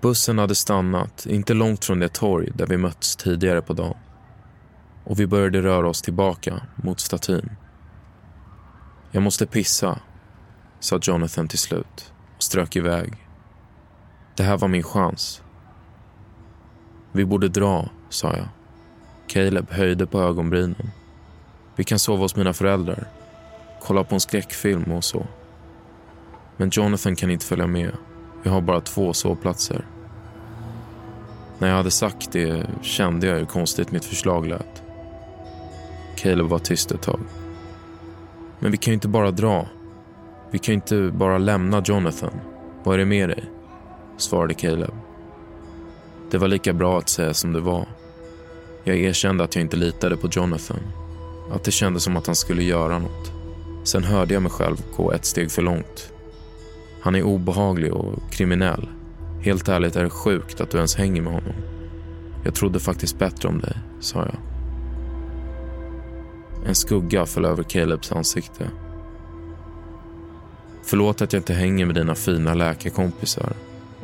Bussen 0.00 0.38
hade 0.38 0.54
stannat 0.54 1.26
inte 1.26 1.54
långt 1.54 1.84
från 1.84 1.98
det 1.98 2.08
torg 2.08 2.50
där 2.54 2.66
vi 2.66 2.76
mötts 2.76 3.16
tidigare 3.16 3.62
på 3.62 3.72
dagen 3.72 3.96
och 5.04 5.20
vi 5.20 5.26
började 5.26 5.62
röra 5.62 5.88
oss 5.88 6.02
tillbaka 6.02 6.60
mot 6.76 7.00
statyn. 7.00 7.50
Jag 9.10 9.22
måste 9.22 9.46
pissa, 9.46 9.98
sa 10.80 10.98
Jonathan 11.02 11.48
till 11.48 11.58
slut 11.58 12.12
och 12.36 12.42
strök 12.42 12.76
iväg. 12.76 13.26
Det 14.36 14.42
här 14.42 14.58
var 14.58 14.68
min 14.68 14.82
chans. 14.82 15.42
Vi 17.12 17.24
borde 17.24 17.48
dra, 17.48 17.88
sa 18.08 18.36
jag. 18.36 18.48
Caleb 19.28 19.70
höjde 19.70 20.06
på 20.06 20.20
ögonbrynen. 20.20 20.90
Vi 21.76 21.84
kan 21.84 21.98
sova 21.98 22.22
hos 22.22 22.36
mina 22.36 22.52
föräldrar, 22.52 23.08
kolla 23.82 24.04
på 24.04 24.14
en 24.14 24.20
skräckfilm 24.20 24.92
och 24.92 25.04
så. 25.04 25.26
Men 26.56 26.70
Jonathan 26.72 27.16
kan 27.16 27.30
inte 27.30 27.46
följa 27.46 27.66
med. 27.66 27.92
Vi 28.42 28.50
har 28.50 28.60
bara 28.60 28.80
två 28.80 29.12
sovplatser. 29.12 29.86
När 31.58 31.68
jag 31.68 31.76
hade 31.76 31.90
sagt 31.90 32.32
det 32.32 32.66
kände 32.82 33.26
jag 33.26 33.36
hur 33.36 33.46
konstigt 33.46 33.92
mitt 33.92 34.04
förslag 34.04 34.46
lät. 34.46 34.82
Caleb 36.16 36.46
var 36.46 36.58
tyst 36.58 36.90
ett 36.90 37.02
tag. 37.02 37.20
Men 38.58 38.70
vi 38.70 38.76
kan 38.76 38.90
ju 38.92 38.94
inte 38.94 39.08
bara 39.08 39.30
dra. 39.30 39.66
Vi 40.50 40.58
kan 40.58 40.72
ju 40.72 40.74
inte 40.74 41.10
bara 41.16 41.38
lämna 41.38 41.82
Jonathan. 41.86 42.40
Vad 42.84 42.94
är 42.94 42.98
det 42.98 43.04
med 43.04 43.28
dig? 43.28 43.44
Svarade 44.16 44.54
Caleb. 44.54 44.94
Det 46.30 46.38
var 46.38 46.48
lika 46.48 46.72
bra 46.72 46.98
att 46.98 47.08
säga 47.08 47.34
som 47.34 47.52
det 47.52 47.60
var. 47.60 47.86
Jag 48.84 48.96
erkände 48.96 49.44
att 49.44 49.54
jag 49.54 49.62
inte 49.62 49.76
litade 49.76 50.16
på 50.16 50.28
Jonathan. 50.32 50.80
Att 51.52 51.64
det 51.64 51.70
kändes 51.70 52.02
som 52.02 52.16
att 52.16 52.26
han 52.26 52.36
skulle 52.36 52.62
göra 52.62 52.98
något. 52.98 53.32
Sen 53.84 54.04
hörde 54.04 54.34
jag 54.34 54.42
mig 54.42 54.52
själv 54.52 54.76
gå 54.96 55.12
ett 55.12 55.24
steg 55.24 55.50
för 55.50 55.62
långt. 55.62 56.12
Han 57.00 57.14
är 57.14 57.22
obehaglig 57.22 57.92
och 57.92 58.32
kriminell. 58.32 58.88
Helt 59.40 59.68
ärligt 59.68 59.96
är 59.96 60.04
det 60.04 60.10
sjukt 60.10 60.60
att 60.60 60.70
du 60.70 60.76
ens 60.76 60.96
hänger 60.96 61.22
med 61.22 61.32
honom. 61.32 61.54
Jag 62.44 62.54
trodde 62.54 62.80
faktiskt 62.80 63.18
bättre 63.18 63.48
om 63.48 63.60
dig, 63.60 63.78
sa 64.00 64.18
jag. 64.18 64.36
En 66.66 66.74
skugga 66.74 67.26
föll 67.26 67.44
över 67.44 67.62
Calebs 67.62 68.12
ansikte. 68.12 68.70
Förlåt 70.82 71.22
att 71.22 71.32
jag 71.32 71.40
inte 71.40 71.54
hänger 71.54 71.86
med 71.86 71.94
dina 71.94 72.14
fina 72.14 72.54
läkarkompisar 72.54 73.52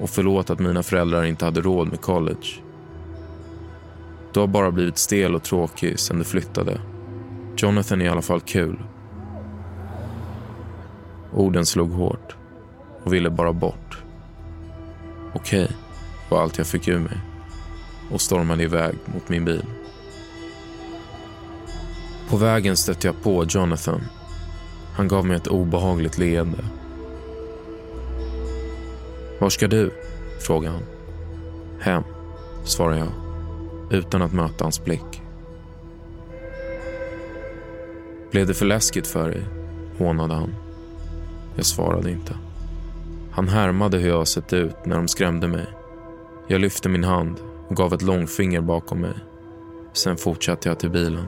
och 0.01 0.11
förlåt 0.11 0.51
att 0.51 0.59
mina 0.59 0.83
föräldrar 0.83 1.25
inte 1.25 1.45
hade 1.45 1.61
råd 1.61 1.89
med 1.89 2.01
college. 2.01 2.47
Du 4.33 4.41
har 4.41 4.47
bara 4.47 4.71
blivit 4.71 4.99
stel 4.99 5.35
och 5.35 5.43
tråkig 5.43 5.99
sen 5.99 6.19
du 6.19 6.25
flyttade. 6.25 6.81
Jonathan 7.57 8.01
är 8.01 8.05
i 8.05 8.09
alla 8.09 8.23
fall 8.23 8.41
kul. 8.41 8.83
Orden 11.33 11.67
slog 11.67 11.91
hårt 11.91 12.37
och 13.05 13.13
ville 13.13 13.31
bara 13.31 13.53
bort. 13.53 14.03
Okej, 15.35 15.65
okay, 15.65 15.77
var 16.29 16.43
allt 16.43 16.59
jag 16.59 16.67
fick 16.67 16.89
ur 16.89 16.99
mig 16.99 17.21
och 18.11 18.21
stormade 18.21 18.63
iväg 18.63 18.95
mot 19.07 19.29
min 19.29 19.45
bil. 19.45 19.65
På 22.29 22.37
vägen 22.37 22.77
stötte 22.77 23.07
jag 23.07 23.23
på 23.23 23.45
Jonathan. 23.49 24.01
Han 24.95 25.09
gav 25.09 25.27
mig 25.27 25.37
ett 25.37 25.47
obehagligt 25.47 26.19
leende. 26.19 26.65
Var 29.41 29.51
ska 29.51 29.69
du? 29.69 29.91
frågade 30.41 30.75
han. 30.75 30.83
Hem, 31.81 32.03
svarade 32.65 32.99
jag 32.99 33.13
utan 33.91 34.23
att 34.23 34.33
möta 34.33 34.65
hans 34.65 34.85
blick. 34.85 35.23
Blev 38.31 38.47
det 38.47 38.55
för 38.55 38.67
läskigt 38.67 39.07
för 39.07 39.31
dig? 39.31 39.45
hånade 39.99 40.35
han. 40.35 40.55
Jag 41.57 41.67
svarade 41.67 42.11
inte. 42.11 42.35
Han 43.35 43.49
härmade 43.49 43.99
hur 43.99 44.09
jag 44.09 44.29
sett 44.29 44.53
ut 44.53 44.87
när 44.87 44.97
de 44.97 45.09
skrämde 45.09 45.49
mig. 45.49 45.67
Jag 46.47 46.61
lyfte 46.61 46.89
min 46.89 47.05
hand 47.05 47.41
och 47.69 47.77
gav 47.77 47.95
ett 47.95 48.03
långfinger 48.03 48.61
bakom 48.61 49.01
mig. 49.01 49.15
Sen 49.93 50.17
fortsatte 50.17 50.69
jag 50.69 50.79
till 50.79 50.91
bilen. 50.91 51.25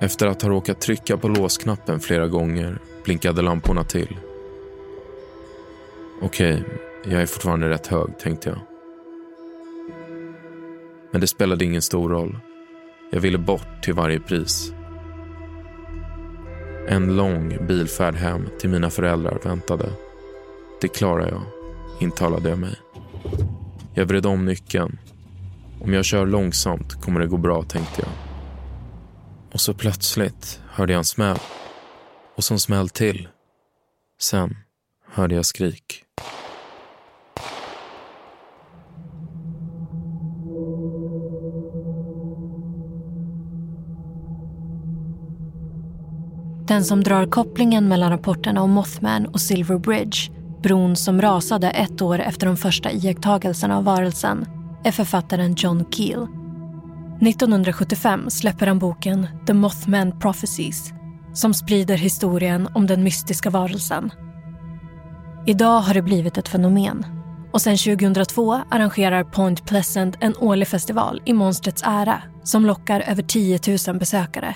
Efter 0.00 0.26
att 0.26 0.42
ha 0.42 0.48
råkat 0.48 0.80
trycka 0.80 1.16
på 1.16 1.28
låsknappen 1.28 2.00
flera 2.00 2.28
gånger 2.28 2.78
blinkade 3.04 3.42
lamporna 3.42 3.84
till. 3.84 4.16
Okej, 6.22 6.64
jag 7.04 7.22
är 7.22 7.26
fortfarande 7.26 7.68
rätt 7.68 7.86
hög, 7.86 8.18
tänkte 8.18 8.48
jag. 8.48 8.58
Men 11.10 11.20
det 11.20 11.26
spelade 11.26 11.64
ingen 11.64 11.82
stor 11.82 12.08
roll. 12.08 12.38
Jag 13.10 13.20
ville 13.20 13.38
bort 13.38 13.82
till 13.82 13.94
varje 13.94 14.20
pris. 14.20 14.72
En 16.88 17.16
lång 17.16 17.66
bilfärd 17.66 18.14
hem 18.14 18.48
till 18.58 18.70
mina 18.70 18.90
föräldrar 18.90 19.38
väntade. 19.44 19.90
Det 20.80 20.88
klarar 20.88 21.28
jag, 21.28 21.42
intalade 22.00 22.48
jag 22.48 22.58
mig. 22.58 22.76
Jag 23.94 24.06
vred 24.06 24.26
om 24.26 24.44
nyckeln. 24.44 24.98
Om 25.80 25.92
jag 25.92 26.04
kör 26.04 26.26
långsamt 26.26 27.02
kommer 27.02 27.20
det 27.20 27.26
gå 27.26 27.36
bra, 27.36 27.62
tänkte 27.62 28.00
jag. 28.02 28.10
Och 29.52 29.60
så 29.60 29.74
plötsligt 29.74 30.60
hörde 30.68 30.92
jag 30.92 30.98
en 30.98 31.04
smäll. 31.04 31.38
Och 32.36 32.44
så 32.44 32.54
en 32.54 32.60
smäll 32.60 32.88
till. 32.88 33.28
Sen 34.20 34.56
hörde 35.12 35.34
jag 35.34 35.46
skrik. 35.46 36.04
Den 46.74 46.84
som 46.84 47.02
drar 47.02 47.26
kopplingen 47.26 47.88
mellan 47.88 48.10
rapporterna 48.10 48.62
om 48.62 48.70
Mothman 48.70 49.26
och 49.26 49.40
Silver 49.40 49.78
Bridge, 49.78 50.18
bron 50.62 50.96
som 50.96 51.22
rasade 51.22 51.70
ett 51.70 52.02
år 52.02 52.18
efter 52.18 52.46
de 52.46 52.56
första 52.56 52.92
iakttagelserna 52.92 53.76
av 53.76 53.84
varelsen, 53.84 54.46
är 54.84 54.90
författaren 54.92 55.54
John 55.58 55.84
Keel. 55.90 56.22
1975 57.20 58.30
släpper 58.30 58.66
han 58.66 58.78
boken 58.78 59.26
The 59.46 59.52
Mothman 59.52 60.20
Prophecies 60.20 60.92
som 61.34 61.54
sprider 61.54 61.96
historien 61.96 62.68
om 62.74 62.86
den 62.86 63.02
mystiska 63.02 63.50
varelsen. 63.50 64.12
Idag 65.46 65.80
har 65.80 65.94
det 65.94 66.02
blivit 66.02 66.38
ett 66.38 66.48
fenomen 66.48 67.06
och 67.52 67.62
sedan 67.62 67.76
2002 67.76 68.60
arrangerar 68.70 69.24
Point 69.24 69.66
Pleasant 69.66 70.16
en 70.20 70.36
årlig 70.36 70.68
festival 70.68 71.22
i 71.24 71.32
monstrets 71.32 71.82
ära 71.86 72.22
som 72.44 72.66
lockar 72.66 73.00
över 73.00 73.22
10 73.22 73.58
000 73.88 73.98
besökare. 73.98 74.54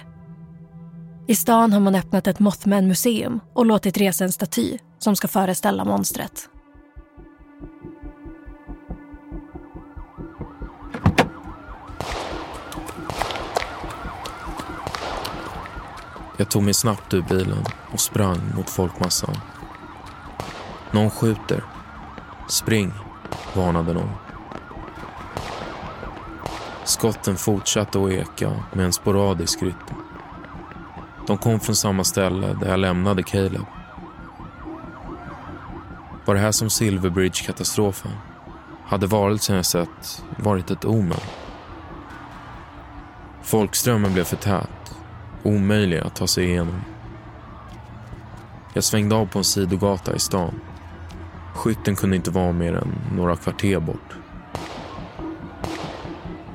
I 1.31 1.35
stan 1.35 1.73
har 1.73 1.81
man 1.81 1.95
öppnat 1.95 2.27
ett 2.27 2.39
Mothman-museum 2.39 3.41
och 3.53 3.67
låtit 3.67 3.97
resa 3.97 4.25
en 4.25 4.33
staty 4.33 4.79
som 4.99 5.17
ska 5.17 5.29
föreställa 5.29 5.85
monstret. 5.85 6.49
Jag 16.37 16.51
tog 16.51 16.63
mig 16.63 16.75
snabbt 16.75 17.15
ur 17.15 17.23
bilen 17.23 17.65
och 17.93 18.01
sprang 18.01 18.41
mot 18.57 18.71
folkmassan. 18.71 19.37
Någon 20.91 21.11
skjuter. 21.11 21.65
Spring, 22.49 22.93
varnade 23.55 23.93
någon. 23.93 24.11
Skotten 26.85 27.37
fortsatte 27.37 28.05
att 28.05 28.11
eka 28.11 28.65
med 28.73 28.85
en 28.85 28.93
sporadisk 28.93 29.63
rytm. 29.63 29.98
De 31.29 31.39
kom 31.39 31.61
från 31.61 31.77
samma 31.77 32.05
ställe 32.05 32.57
där 32.61 32.69
jag 32.69 32.81
lämnade 32.81 33.23
Caleb. 33.23 33.65
Var 36.25 36.35
det 36.35 36.41
här 36.41 36.53
som 36.53 36.71
Silverbridge-katastrofen? 36.71 38.11
Hade 38.85 39.07
varelsen 39.07 39.57
jag 39.57 39.67
sett 39.67 40.23
varit 40.37 40.71
ett 40.71 40.85
omen? 40.85 41.21
Folkströmmen 43.43 44.13
blev 44.13 44.25
för 44.25 44.37
tät, 44.37 44.97
omöjlig 45.43 45.99
att 45.99 46.15
ta 46.15 46.27
sig 46.27 46.45
igenom. 46.45 46.81
Jag 48.75 48.85
svängde 48.85 49.15
av 49.15 49.27
på 49.27 49.39
en 49.39 49.45
sidogata 49.45 50.15
i 50.15 50.19
stan. 50.19 50.61
Skytten 51.55 51.97
kunde 51.97 52.17
inte 52.17 52.31
vara 52.31 52.53
mer 52.53 52.75
än 52.75 52.99
några 53.13 53.37
kvarter 53.37 53.81
bort. 53.81 54.17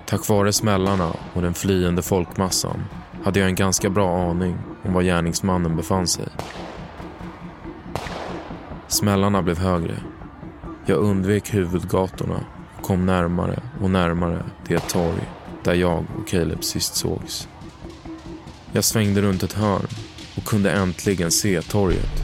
Tack 0.05 0.29
vare 0.29 0.53
smällarna 0.53 1.13
och 1.33 1.41
den 1.41 1.53
flyende 1.53 2.01
folkmassan 2.01 2.83
hade 3.23 3.39
jag 3.39 3.49
en 3.49 3.55
ganska 3.55 3.89
bra 3.89 4.29
aning 4.29 4.57
om 4.83 4.93
var 4.93 5.01
gärningsmannen 5.01 5.75
befann 5.75 6.07
sig. 6.07 6.25
Smällarna 8.87 9.41
blev 9.41 9.57
högre. 9.57 9.95
Jag 10.85 10.97
undvek 10.97 11.53
huvudgatorna 11.53 12.43
och 12.77 12.83
kom 12.83 13.05
närmare 13.05 13.59
och 13.81 13.89
närmare 13.89 14.43
det 14.67 14.79
torg 14.79 15.29
där 15.63 15.73
jag 15.73 16.05
och 16.19 16.27
Caleb 16.27 16.63
sist 16.63 16.95
sågs. 16.95 17.47
Jag 18.71 18.83
svängde 18.83 19.21
runt 19.21 19.43
ett 19.43 19.53
hörn 19.53 19.87
och 20.37 20.43
kunde 20.43 20.71
äntligen 20.71 21.31
se 21.31 21.61
torget. 21.61 22.23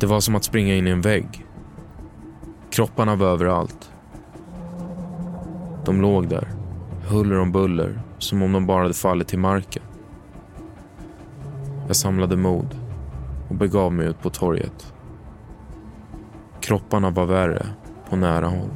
Det 0.00 0.06
var 0.06 0.20
som 0.20 0.34
att 0.34 0.44
springa 0.44 0.74
in 0.74 0.86
i 0.86 0.90
en 0.90 1.00
vägg. 1.00 1.46
Kropparna 2.70 3.16
var 3.16 3.26
överallt. 3.26 3.90
De 5.84 6.00
låg 6.00 6.28
där, 6.28 6.48
huller 7.08 7.38
om 7.38 7.52
buller, 7.52 8.02
som 8.22 8.42
om 8.42 8.52
de 8.52 8.66
bara 8.66 8.82
hade 8.82 8.94
fallit 8.94 9.28
till 9.28 9.38
marken. 9.38 9.82
Jag 11.86 11.96
samlade 11.96 12.36
mod 12.36 12.76
och 13.48 13.54
begav 13.54 13.92
mig 13.92 14.06
ut 14.06 14.22
på 14.22 14.30
torget. 14.30 14.92
Kropparna 16.60 17.10
var 17.10 17.26
värre 17.26 17.66
på 18.08 18.16
nära 18.16 18.46
håll. 18.46 18.70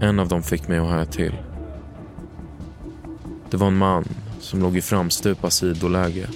En 0.00 0.18
av 0.18 0.28
dem 0.28 0.42
fick 0.42 0.68
mig 0.68 0.78
att 0.78 0.88
haja 0.88 1.04
till. 1.04 1.34
Det 3.50 3.56
var 3.56 3.66
en 3.66 3.76
man 3.76 4.04
som 4.40 4.60
låg 4.60 4.76
i 4.76 4.80
framstupa 4.80 5.50
sidoläge. 5.50 6.28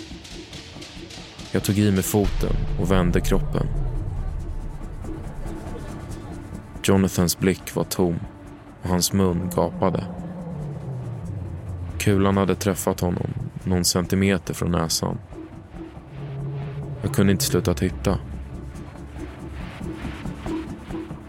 Jag 1.52 1.64
tog 1.64 1.78
i 1.78 1.90
med 1.90 2.04
foten 2.04 2.56
och 2.80 2.90
vände 2.90 3.20
kroppen. 3.20 3.66
Jonathans 6.82 7.38
blick 7.38 7.74
var 7.74 7.84
tom 7.84 8.18
och 8.82 8.88
hans 8.88 9.12
mun 9.12 9.50
gapade. 9.56 10.21
Kulan 12.02 12.36
hade 12.36 12.54
träffat 12.54 13.00
honom 13.00 13.26
någon 13.64 13.84
centimeter 13.84 14.54
från 14.54 14.70
näsan. 14.70 15.18
Jag 17.02 17.14
kunde 17.14 17.32
inte 17.32 17.44
sluta 17.44 17.74
titta. 17.74 18.18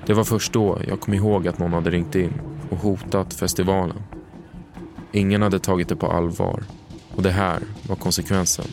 Det 0.06 0.14
var 0.14 0.24
först 0.24 0.54
då 0.54 0.80
jag 0.88 1.00
kom 1.02 1.14
ihåg 1.14 1.48
att 1.48 1.60
någon 1.60 1.74
hade 1.74 1.90
ringt 1.90 2.16
in 2.16 2.34
och 2.70 2.78
hotat 2.78 3.34
festivalen. 3.34 4.02
Ingen 5.12 5.42
hade 5.42 5.60
tagit 5.60 5.90
det 5.90 5.96
på 5.96 6.08
allvar 6.12 6.64
och 7.16 7.24
det 7.24 7.32
här 7.32 7.60
var 7.88 7.96
konsekvensen. 7.96 8.66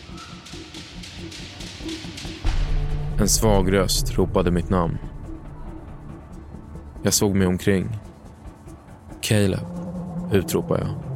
En 3.19 3.29
svag 3.29 3.73
röst 3.73 4.19
ropade 4.19 4.51
mitt 4.51 4.71
namn. 4.71 4.99
Jag 7.03 7.13
såg 7.13 7.35
mig 7.35 7.47
omkring. 7.47 7.89
Caleb, 9.21 9.67
utropade 10.33 10.81
jag. 10.81 11.10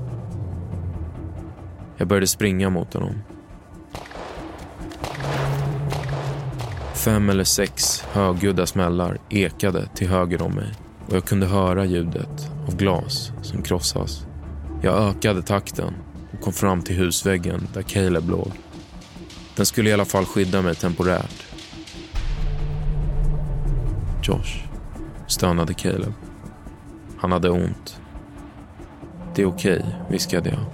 Jag 1.97 2.09
började 2.09 2.27
springa 2.27 2.71
mot 2.71 2.95
honom. 2.95 3.15
Fem 6.95 7.31
eller 7.31 7.45
sex 7.45 8.01
högljudda 8.13 8.67
smällar 8.67 9.19
ekade 9.31 9.89
till 9.95 10.09
höger 10.09 10.43
om 10.43 10.55
mig 10.55 10.73
och 11.07 11.17
jag 11.17 11.25
kunde 11.25 11.47
höra 11.47 11.85
ljudet 11.85 12.51
av 12.67 12.77
glas 12.77 13.33
som 13.43 13.63
krossas. 13.63 14.27
Jag 14.83 15.09
ökade 15.09 15.43
takten 15.43 15.95
och 16.33 16.41
kom 16.41 16.53
fram 16.53 16.83
till 16.83 16.97
husväggen 16.97 17.69
där 17.75 17.83
Caleb 17.83 18.31
låg. 18.31 18.53
Den 19.57 19.67
skulle 19.67 19.91
i 19.91 19.93
alla 19.93 20.05
fall 20.05 20.25
skydda 20.25 20.63
mig 20.63 20.75
temporärt. 20.75 21.47
Josh, 24.23 24.65
stönade 25.27 25.75
Caleb. 25.75 26.13
Han 27.19 27.33
hade 27.33 27.51
ont. 27.51 28.01
Det 29.35 29.43
är 29.43 29.47
okej, 29.47 29.79
okay, 29.79 29.93
viskade 30.11 30.51
jag. 30.51 30.74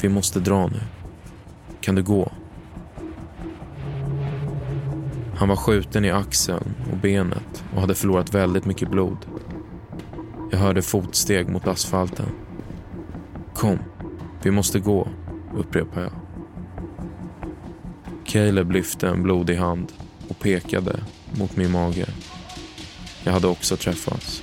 Vi 0.00 0.08
måste 0.08 0.40
dra 0.40 0.66
nu. 0.66 0.80
Kan 1.80 1.94
du 1.94 2.02
gå? 2.02 2.32
Han 5.36 5.48
var 5.48 5.56
skjuten 5.56 6.04
i 6.04 6.10
axeln 6.10 6.74
och 6.92 6.96
benet 6.96 7.64
och 7.74 7.80
hade 7.80 7.94
förlorat 7.94 8.34
väldigt 8.34 8.64
mycket 8.64 8.90
blod. 8.90 9.16
Jag 10.50 10.58
hörde 10.58 10.82
fotsteg 10.82 11.48
mot 11.48 11.66
asfalten. 11.66 12.26
Kom, 13.54 13.78
vi 14.42 14.50
måste 14.50 14.80
gå, 14.80 15.08
upprepade 15.56 16.02
jag. 16.02 16.12
Caleb 18.24 18.72
lyfte 18.72 19.08
en 19.08 19.22
blodig 19.22 19.56
hand 19.56 19.92
och 20.28 20.38
pekade 20.38 21.00
mot 21.38 21.56
min 21.56 21.70
mage. 21.70 22.06
Jag 23.24 23.32
hade 23.32 23.46
också 23.46 23.76
träffats. 23.76 24.42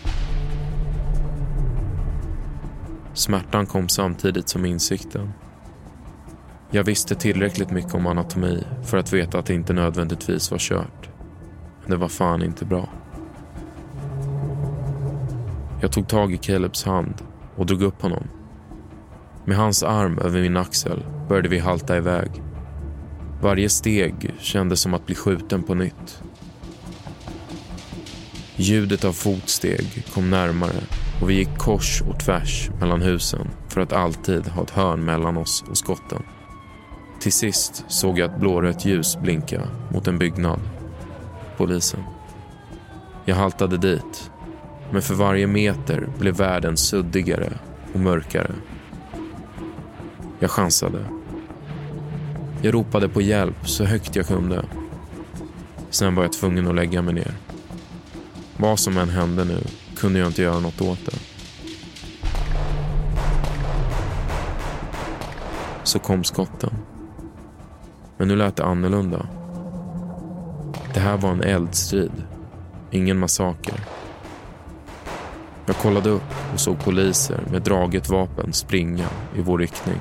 Smärtan 3.13 3.65
kom 3.65 3.89
samtidigt 3.89 4.49
som 4.49 4.65
insikten. 4.65 5.33
Jag 6.75 6.83
visste 6.83 7.15
tillräckligt 7.15 7.71
mycket 7.71 7.93
om 7.93 8.07
anatomi 8.07 8.63
för 8.83 8.97
att 8.97 9.13
veta 9.13 9.39
att 9.39 9.45
det 9.45 9.53
inte 9.53 9.73
nödvändigtvis 9.73 10.51
var 10.51 10.57
kört. 10.57 11.09
Men 11.81 11.91
det 11.91 11.97
var 11.97 12.07
fan 12.07 12.43
inte 12.43 12.65
bra. 12.65 12.89
Jag 15.81 15.91
tog 15.91 16.07
tag 16.07 16.33
i 16.33 16.37
Calebs 16.37 16.83
hand 16.83 17.13
och 17.55 17.65
drog 17.65 17.81
upp 17.81 18.01
honom. 18.01 18.27
Med 19.45 19.57
hans 19.57 19.83
arm 19.83 20.19
över 20.19 20.41
min 20.41 20.57
axel 20.57 21.05
började 21.29 21.49
vi 21.49 21.59
halta 21.59 21.97
iväg. 21.97 22.29
Varje 23.41 23.69
steg 23.69 24.33
kändes 24.39 24.81
som 24.81 24.93
att 24.93 25.05
bli 25.05 25.15
skjuten 25.15 25.63
på 25.63 25.75
nytt. 25.75 26.23
Ljudet 28.55 29.05
av 29.05 29.13
fotsteg 29.13 30.05
kom 30.13 30.29
närmare 30.29 30.81
och 31.21 31.29
vi 31.29 31.33
gick 31.33 31.57
kors 31.57 32.01
och 32.01 32.19
tvärs 32.19 32.69
mellan 32.79 33.01
husen 33.01 33.47
för 33.69 33.81
att 33.81 33.93
alltid 33.93 34.47
ha 34.47 34.63
ett 34.63 34.71
hörn 34.71 35.05
mellan 35.05 35.37
oss 35.37 35.63
och 35.69 35.77
skotten. 35.77 36.23
Till 37.25 37.33
sist 37.33 37.85
såg 37.87 38.19
jag 38.19 38.31
ett 38.31 38.39
blårött 38.39 38.85
ljus 38.85 39.17
blinka 39.17 39.67
mot 39.89 40.07
en 40.07 40.17
byggnad. 40.17 40.59
Polisen. 41.57 42.03
Jag 43.25 43.35
haltade 43.35 43.77
dit, 43.77 44.31
men 44.91 45.01
för 45.01 45.13
varje 45.13 45.47
meter 45.47 46.07
blev 46.19 46.37
världen 46.37 46.77
suddigare 46.77 47.53
och 47.93 47.99
mörkare. 47.99 48.51
Jag 50.39 50.51
chansade. 50.51 51.05
Jag 52.61 52.73
ropade 52.73 53.09
på 53.09 53.21
hjälp 53.21 53.69
så 53.69 53.83
högt 53.83 54.15
jag 54.15 54.27
kunde. 54.27 54.65
Sen 55.89 56.15
var 56.15 56.23
jag 56.23 56.33
tvungen 56.33 56.67
att 56.67 56.75
lägga 56.75 57.01
mig 57.01 57.13
ner. 57.13 57.33
Vad 58.57 58.79
som 58.79 58.97
än 58.97 59.09
hände 59.09 59.45
nu 59.45 59.63
kunde 59.97 60.19
jag 60.19 60.27
inte 60.27 60.41
göra 60.41 60.59
något 60.59 60.81
åt 60.81 61.05
det. 61.05 61.17
Så 65.83 65.99
kom 65.99 66.23
skotten. 66.23 66.73
Men 68.17 68.27
nu 68.27 68.35
lät 68.35 68.55
det 68.55 68.65
annorlunda. 68.65 69.25
Det 70.93 70.99
här 70.99 71.17
var 71.17 71.29
en 71.29 71.43
eldstrid, 71.43 72.23
ingen 72.91 73.19
massaker. 73.19 73.79
Jag 75.65 75.75
kollade 75.75 76.09
upp 76.09 76.53
och 76.53 76.59
såg 76.59 76.79
poliser 76.79 77.39
med 77.51 77.61
draget 77.61 78.09
vapen 78.09 78.53
springa 78.53 79.07
i 79.35 79.41
vår 79.41 79.57
riktning. 79.57 79.97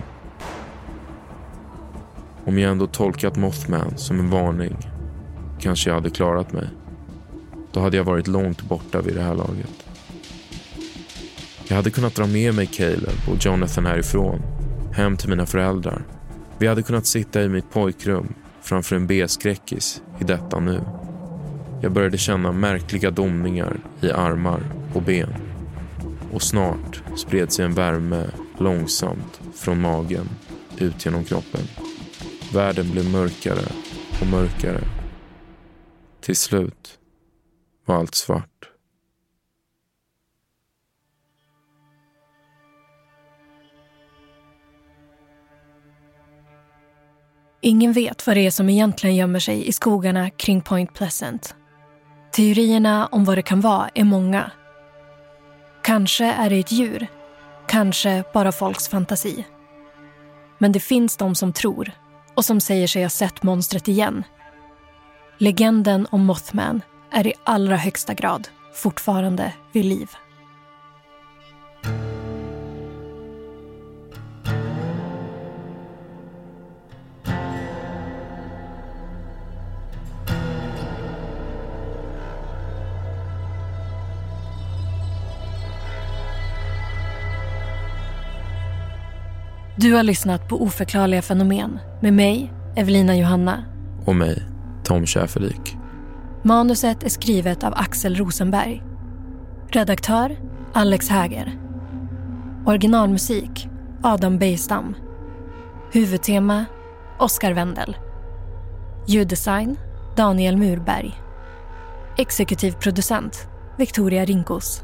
Om 2.44 2.58
jag 2.58 2.70
ändå 2.70 2.86
tolkat 2.86 3.36
Mothman 3.36 3.98
som 3.98 4.20
en 4.20 4.30
varning 4.30 4.76
kanske 5.60 5.90
jag 5.90 5.94
hade 5.94 6.10
klarat 6.10 6.52
mig. 6.52 6.68
Då 7.72 7.80
hade 7.80 7.96
jag 7.96 8.04
varit 8.04 8.26
långt 8.26 8.62
borta 8.62 9.00
vid 9.00 9.14
det 9.14 9.22
här 9.22 9.34
laget. 9.34 9.84
Jag 11.68 11.76
hade 11.76 11.90
kunnat 11.90 12.14
dra 12.14 12.26
med 12.26 12.54
mig 12.54 12.66
Caleb 12.66 13.28
och 13.30 13.46
Jonathan 13.46 13.86
härifrån, 13.86 14.42
hem 14.92 15.16
till 15.16 15.28
mina 15.28 15.46
föräldrar 15.46 16.02
vi 16.58 16.66
hade 16.66 16.82
kunnat 16.82 17.06
sitta 17.06 17.42
i 17.42 17.48
mitt 17.48 17.70
pojkrum 17.70 18.34
framför 18.62 18.96
en 18.96 19.06
B-skräckis 19.06 20.02
i 20.20 20.24
detta 20.24 20.60
nu. 20.60 20.80
Jag 21.82 21.92
började 21.92 22.18
känna 22.18 22.52
märkliga 22.52 23.10
domningar 23.10 23.76
i 24.00 24.10
armar 24.10 24.60
och 24.94 25.02
ben. 25.02 25.34
Och 26.32 26.42
snart 26.42 27.02
spred 27.16 27.52
sig 27.52 27.64
en 27.64 27.74
värme 27.74 28.26
långsamt 28.58 29.40
från 29.54 29.80
magen 29.80 30.28
ut 30.78 31.04
genom 31.04 31.24
kroppen. 31.24 31.60
Världen 32.52 32.90
blev 32.90 33.10
mörkare 33.10 33.68
och 34.20 34.26
mörkare. 34.26 34.80
Till 36.20 36.36
slut 36.36 36.98
var 37.86 37.96
allt 37.96 38.14
svart. 38.14 38.73
Ingen 47.66 47.92
vet 47.92 48.26
vad 48.26 48.36
det 48.36 48.46
är 48.46 48.50
som 48.50 48.68
egentligen 48.68 49.16
gömmer 49.16 49.38
sig 49.38 49.68
i 49.68 49.72
skogarna 49.72 50.30
kring 50.30 50.60
Point 50.60 50.94
Pleasant. 50.94 51.54
Teorierna 52.32 53.06
om 53.06 53.24
vad 53.24 53.38
det 53.38 53.42
kan 53.42 53.60
vara 53.60 53.88
är 53.94 54.04
många. 54.04 54.50
Kanske 55.82 56.24
är 56.24 56.50
det 56.50 56.58
ett 56.58 56.72
djur, 56.72 57.06
kanske 57.68 58.24
bara 58.32 58.52
folks 58.52 58.88
fantasi. 58.88 59.44
Men 60.58 60.72
det 60.72 60.80
finns 60.80 61.16
de 61.16 61.34
som 61.34 61.52
tror 61.52 61.90
och 62.34 62.44
som 62.44 62.60
säger 62.60 62.86
sig 62.86 63.02
ha 63.02 63.10
sett 63.10 63.42
monstret 63.42 63.88
igen. 63.88 64.24
Legenden 65.38 66.06
om 66.10 66.26
Mothman 66.26 66.80
är 67.12 67.26
i 67.26 67.32
allra 67.44 67.76
högsta 67.76 68.14
grad 68.14 68.48
fortfarande 68.74 69.52
vid 69.72 69.84
liv. 69.84 70.10
Du 89.84 89.92
har 89.92 90.02
lyssnat 90.02 90.48
på 90.48 90.62
Oförklarliga 90.62 91.22
fenomen 91.22 91.78
med 92.00 92.12
mig, 92.12 92.52
Evelina 92.76 93.16
Johanna. 93.16 93.64
Och 94.04 94.16
mig, 94.16 94.42
Tom 94.84 95.06
Schäferlik. 95.06 95.76
Manuset 96.42 97.02
är 97.02 97.08
skrivet 97.08 97.64
av 97.64 97.74
Axel 97.76 98.16
Rosenberg. 98.16 98.82
Redaktör, 99.68 100.36
Alex 100.72 101.08
Häger. 101.08 101.58
Originalmusik, 102.66 103.68
Adam 104.02 104.38
Bejstam. 104.38 104.94
Huvudtema, 105.92 106.64
Oscar 107.18 107.52
Wendel. 107.52 107.96
Ljuddesign 109.06 109.76
Daniel 110.16 110.56
Murberg. 110.56 111.12
Exekutiv 112.18 112.72
producent 112.72 113.48
Victoria 113.78 114.24
Rinkos. 114.24 114.82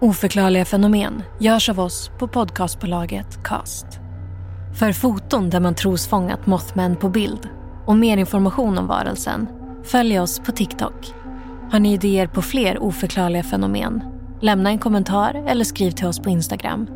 Oförklarliga 0.00 0.64
fenomen 0.64 1.22
görs 1.40 1.68
av 1.68 1.80
oss 1.80 2.10
på 2.18 2.28
podcastbolaget 2.28 3.44
Cast. 3.44 3.97
För 4.78 4.92
foton 4.92 5.50
där 5.50 5.60
man 5.60 5.74
tros 5.74 6.08
fångat 6.08 6.46
Mothman 6.46 6.96
på 6.96 7.08
bild 7.08 7.48
och 7.86 7.96
mer 7.96 8.16
information 8.16 8.78
om 8.78 8.86
varelsen, 8.86 9.46
följ 9.84 10.20
oss 10.20 10.40
på 10.40 10.52
TikTok. 10.52 11.14
Har 11.70 11.80
ni 11.80 11.92
idéer 11.92 12.26
på 12.26 12.42
fler 12.42 12.82
oförklarliga 12.82 13.42
fenomen? 13.42 14.04
Lämna 14.40 14.70
en 14.70 14.78
kommentar 14.78 15.44
eller 15.46 15.64
skriv 15.64 15.90
till 15.90 16.06
oss 16.06 16.18
på 16.18 16.30
Instagram. 16.30 16.86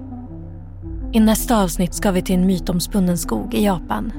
I 1.13 1.21
nästa 1.21 1.63
avsnitt 1.63 1.95
ska 1.95 2.11
vi 2.11 2.23
till 2.23 2.35
en 2.35 2.47
mytomspunnen 2.47 3.19
skog 3.19 3.55
i 3.55 3.65
Japan. 3.65 4.13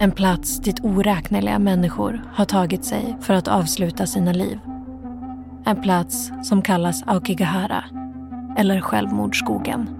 En 0.00 0.12
plats 0.12 0.60
dit 0.60 0.80
oräkneliga 0.82 1.58
människor 1.58 2.24
har 2.34 2.44
tagit 2.44 2.84
sig 2.84 3.16
för 3.20 3.34
att 3.34 3.48
avsluta 3.48 4.06
sina 4.06 4.32
liv. 4.32 4.58
En 5.66 5.82
plats 5.82 6.32
som 6.42 6.62
kallas 6.62 7.02
Aokigahara, 7.06 7.84
eller 8.56 8.80
Självmordsskogen. 8.80 9.99